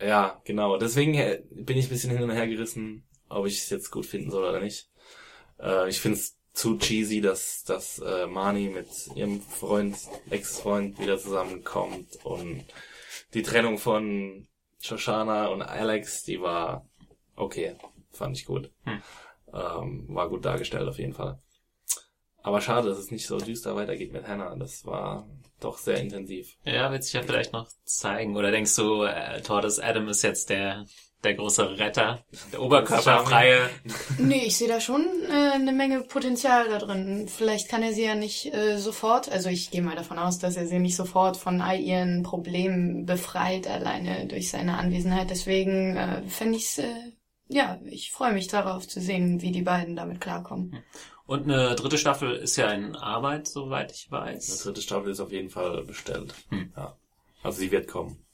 ja, 0.00 0.40
genau. 0.44 0.76
Deswegen 0.78 1.14
äh, 1.14 1.42
bin 1.50 1.76
ich 1.76 1.86
ein 1.86 1.90
bisschen 1.90 2.10
hin 2.10 2.22
und 2.22 2.30
her 2.30 2.46
gerissen, 2.46 3.06
ob 3.28 3.46
ich 3.46 3.58
es 3.58 3.70
jetzt 3.70 3.90
gut 3.90 4.06
finden 4.06 4.30
soll 4.30 4.44
oder 4.48 4.60
nicht. 4.60 4.88
Äh, 5.60 5.88
ich 5.88 6.00
finde 6.00 6.18
es 6.18 6.36
zu 6.52 6.78
cheesy, 6.78 7.20
dass, 7.20 7.64
dass 7.64 7.98
äh, 8.00 8.26
Mani 8.26 8.68
mit 8.68 8.88
ihrem 9.14 9.40
Freund, 9.40 9.96
Ex-Freund 10.30 10.98
wieder 10.98 11.18
zusammenkommt 11.18 12.18
und 12.24 12.64
die 13.34 13.42
Trennung 13.42 13.78
von 13.78 14.48
Shoshana 14.80 15.48
und 15.48 15.62
Alex, 15.62 16.24
die 16.24 16.40
war 16.40 16.88
okay, 17.36 17.76
fand 18.10 18.36
ich 18.36 18.46
gut. 18.46 18.70
Hm. 18.84 19.02
Ähm, 19.52 20.06
war 20.08 20.28
gut 20.28 20.44
dargestellt 20.44 20.88
auf 20.88 20.98
jeden 20.98 21.14
Fall. 21.14 21.40
Aber 22.42 22.60
schade, 22.60 22.88
dass 22.88 22.98
es 22.98 23.10
nicht 23.10 23.26
so 23.26 23.38
düster 23.38 23.76
weitergeht 23.76 24.12
mit 24.12 24.26
Hannah. 24.26 24.56
Das 24.56 24.86
war 24.86 25.28
doch 25.60 25.76
sehr 25.76 26.00
intensiv. 26.00 26.56
ja, 26.64 26.90
wird 26.90 27.04
sich 27.04 27.12
ja 27.12 27.22
vielleicht 27.22 27.52
noch 27.52 27.68
zeigen. 27.84 28.36
Oder 28.36 28.50
denkst 28.50 28.74
du, 28.76 29.02
äh, 29.02 29.42
Tortoise 29.42 29.82
Adam 29.84 30.08
ist 30.08 30.22
jetzt 30.22 30.48
der, 30.48 30.86
der 31.24 31.34
große 31.34 31.78
Retter, 31.78 32.24
der 32.52 32.62
oberkörperfreie? 32.62 33.68
Nee, 34.18 34.44
ich 34.46 34.56
sehe 34.56 34.68
da 34.68 34.80
schon 34.80 35.06
äh, 35.28 35.52
eine 35.54 35.72
Menge 35.72 36.00
Potenzial 36.02 36.68
da 36.68 36.78
drin. 36.78 37.28
Vielleicht 37.28 37.68
kann 37.68 37.82
er 37.82 37.92
sie 37.92 38.04
ja 38.04 38.14
nicht 38.14 38.52
äh, 38.54 38.78
sofort, 38.78 39.30
also 39.30 39.48
ich 39.50 39.70
gehe 39.70 39.82
mal 39.82 39.96
davon 39.96 40.18
aus, 40.18 40.38
dass 40.38 40.56
er 40.56 40.66
sie 40.66 40.78
nicht 40.78 40.96
sofort 40.96 41.36
von 41.36 41.60
all 41.60 41.78
ihren 41.78 42.22
Problemen 42.22 43.04
befreit, 43.06 43.66
alleine 43.66 44.26
durch 44.26 44.50
seine 44.50 44.78
Anwesenheit. 44.78 45.30
Deswegen 45.30 45.96
äh, 45.96 46.22
fände 46.28 46.56
ich's, 46.56 46.78
äh, 46.78 46.94
ja, 47.48 47.78
ich 47.84 48.10
freue 48.12 48.32
mich 48.32 48.48
darauf 48.48 48.88
zu 48.88 49.00
sehen, 49.00 49.42
wie 49.42 49.52
die 49.52 49.62
beiden 49.62 49.96
damit 49.96 50.20
klarkommen. 50.20 50.82
Und 51.26 51.44
eine 51.44 51.74
dritte 51.76 51.98
Staffel 51.98 52.34
ist 52.34 52.56
ja 52.56 52.70
in 52.72 52.96
Arbeit, 52.96 53.46
soweit 53.46 53.92
ich 53.92 54.06
Die 54.06 54.10
weiß. 54.12 54.62
dritte 54.64 54.82
Staffel 54.82 55.10
ist 55.12 55.20
auf 55.20 55.30
jeden 55.32 55.50
Fall 55.50 55.84
bestellt. 55.84 56.34
Hm. 56.48 56.72
Ja. 56.76 56.96
Also 57.42 57.60
sie 57.60 57.70
wird 57.70 57.88
kommen. 57.88 58.24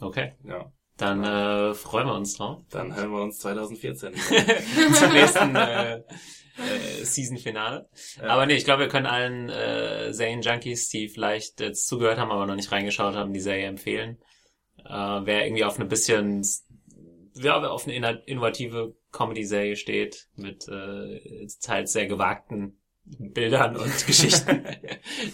Okay, 0.00 0.34
Ja. 0.44 0.70
Dann 0.98 1.24
äh, 1.24 1.74
freuen 1.74 2.06
wir 2.06 2.14
uns 2.14 2.34
drauf. 2.36 2.60
Dann 2.70 2.94
hören 2.94 3.10
wir 3.10 3.22
uns 3.22 3.38
2014. 3.38 4.12
Zum 4.94 5.12
nächsten 5.12 5.56
äh, 5.56 5.96
äh, 6.58 7.04
Season-Finale. 7.04 7.88
Aber 8.20 8.46
nee, 8.46 8.54
ich 8.56 8.64
glaube, 8.64 8.82
wir 8.82 8.88
können 8.88 9.06
allen 9.06 9.48
äh, 9.48 10.12
Serien-Junkies, 10.12 10.88
die 10.88 11.08
vielleicht 11.08 11.60
jetzt 11.60 11.86
zugehört 11.86 12.18
haben, 12.18 12.30
aber 12.32 12.46
noch 12.46 12.56
nicht 12.56 12.70
reingeschaut 12.72 13.14
haben, 13.14 13.32
die 13.32 13.40
Serie 13.40 13.66
empfehlen. 13.66 14.18
Äh, 14.84 14.90
wer 14.90 15.46
irgendwie 15.46 15.64
auf 15.64 15.76
eine 15.76 15.86
bisschen, 15.88 16.42
ja, 17.34 17.62
wer 17.62 17.70
auf 17.70 17.86
eine 17.86 17.94
inno- 17.96 18.22
innovative 18.26 18.94
Comedy-Serie 19.12 19.76
steht, 19.76 20.28
mit 20.34 20.66
äh, 20.68 21.46
teils 21.62 21.92
sehr 21.92 22.06
gewagten 22.06 22.80
Bildern 23.18 23.76
und 23.76 24.06
Geschichten, 24.06 24.64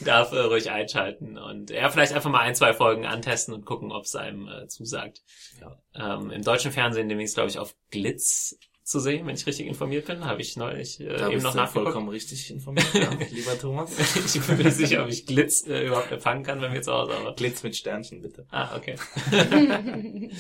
darf 0.05 0.33
äh, 0.33 0.39
ruhig 0.41 0.71
einschalten 0.71 1.39
und 1.39 1.71
ja, 1.71 1.89
vielleicht 1.91 2.13
einfach 2.13 2.31
mal 2.31 2.41
ein, 2.41 2.55
zwei 2.55 2.73
Folgen 2.73 3.07
antesten 3.07 3.53
und 3.55 3.65
gucken, 3.65 3.93
ob 3.93 4.05
es 4.05 4.15
einem 4.15 4.49
äh, 4.49 4.67
zusagt. 4.69 5.23
Ja. 5.61 6.17
Ähm, 6.17 6.31
Im 6.31 6.43
deutschen 6.43 6.73
Fernsehen 6.73 7.09
demnächst, 7.09 7.35
glaube 7.35 7.51
ich, 7.51 7.59
auf 7.59 7.75
Glitz 7.91 8.59
zu 8.85 9.01
sehen, 9.01 9.27
wenn 9.27 9.35
ich 9.35 9.47
richtig 9.47 9.67
informiert 9.67 10.07
bin. 10.07 10.27
Habe 10.27 10.43
ich 10.43 10.57
neulich 10.57 11.01
äh, 11.01 11.17
Da 11.17 11.31
eben 11.31 11.43
noch 11.43 11.55
nachgeguckt. 11.55 11.85
vollkommen 11.85 12.11
richtig 12.11 12.51
informiert, 12.51 12.87
ja, 12.93 13.11
lieber 13.31 13.59
Thomas. 13.59 13.99
ich 14.35 14.47
bin 14.47 14.59
mir 14.59 14.65
nicht 14.65 14.77
sicher, 14.77 15.03
ob 15.03 15.09
ich 15.09 15.25
Glitz 15.25 15.67
äh, 15.67 15.87
überhaupt 15.87 16.13
empfangen 16.13 16.43
kann 16.45 16.61
bei 16.61 16.69
mir 16.69 16.83
zu 16.83 16.93
Hause, 16.93 17.15
aber 17.15 17.35
Glitz 17.35 17.63
mit 17.63 17.75
Sternchen, 17.77 18.21
bitte. 18.21 18.47
Ah, 18.51 18.77
okay. 18.77 18.97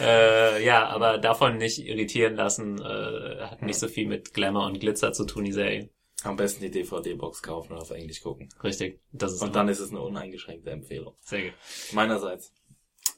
äh, 0.00 0.64
ja, 0.64 0.88
aber 0.88 1.18
davon 1.18 1.58
nicht 1.58 1.78
irritieren 1.78 2.34
lassen, 2.34 2.80
äh, 2.80 3.42
hat 3.42 3.62
nicht 3.62 3.78
so 3.78 3.86
viel 3.86 4.08
mit 4.08 4.34
Glamour 4.34 4.66
und 4.66 4.80
Glitzer 4.80 5.12
zu 5.12 5.24
tun, 5.24 5.44
die 5.44 5.52
Serie. 5.52 5.88
Am 6.24 6.36
besten 6.36 6.62
die 6.62 6.70
DVD-Box 6.70 7.42
kaufen 7.42 7.72
und 7.72 7.80
auf 7.80 7.90
Englisch 7.90 8.22
gucken. 8.22 8.48
Richtig. 8.62 9.00
Das 9.12 9.32
ist 9.32 9.42
Und 9.42 9.56
dann 9.56 9.68
ist 9.68 9.80
es 9.80 9.90
eine 9.90 10.00
uneingeschränkte 10.00 10.70
Empfehlung. 10.70 11.16
sehr 11.20 11.42
gut. 11.44 11.54
Meinerseits. 11.92 12.52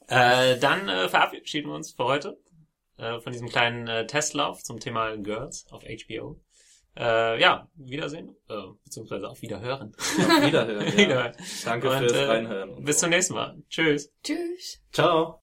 Äh, 0.08 0.58
dann 0.58 0.88
äh, 0.88 1.08
verabschieden 1.08 1.68
wir 1.68 1.74
uns 1.74 1.92
für 1.92 2.04
heute 2.04 2.38
äh, 2.98 3.20
von 3.20 3.32
diesem 3.32 3.48
kleinen 3.48 3.86
äh, 3.88 4.06
Testlauf 4.06 4.62
zum 4.62 4.80
Thema 4.80 5.16
Girls 5.16 5.66
auf 5.70 5.82
HBO. 5.82 6.40
Äh, 6.96 7.40
ja, 7.40 7.68
Wiedersehen, 7.74 8.36
äh, 8.48 8.54
beziehungsweise 8.84 9.28
auf 9.28 9.42
Wiederhören. 9.42 9.94
Auf 9.98 10.46
Wiederhören. 10.46 10.86
Ja. 10.86 10.96
Wiederhören. 10.96 11.32
Danke 11.64 11.90
Und, 11.90 11.98
fürs 11.98 12.12
äh, 12.12 12.24
Reinhören. 12.24 12.84
Bis 12.84 12.98
zum 12.98 13.10
nächsten 13.10 13.34
Mal. 13.34 13.56
Tschüss. 13.68 14.12
Tschüss. 14.22 14.80
Ciao. 14.92 15.42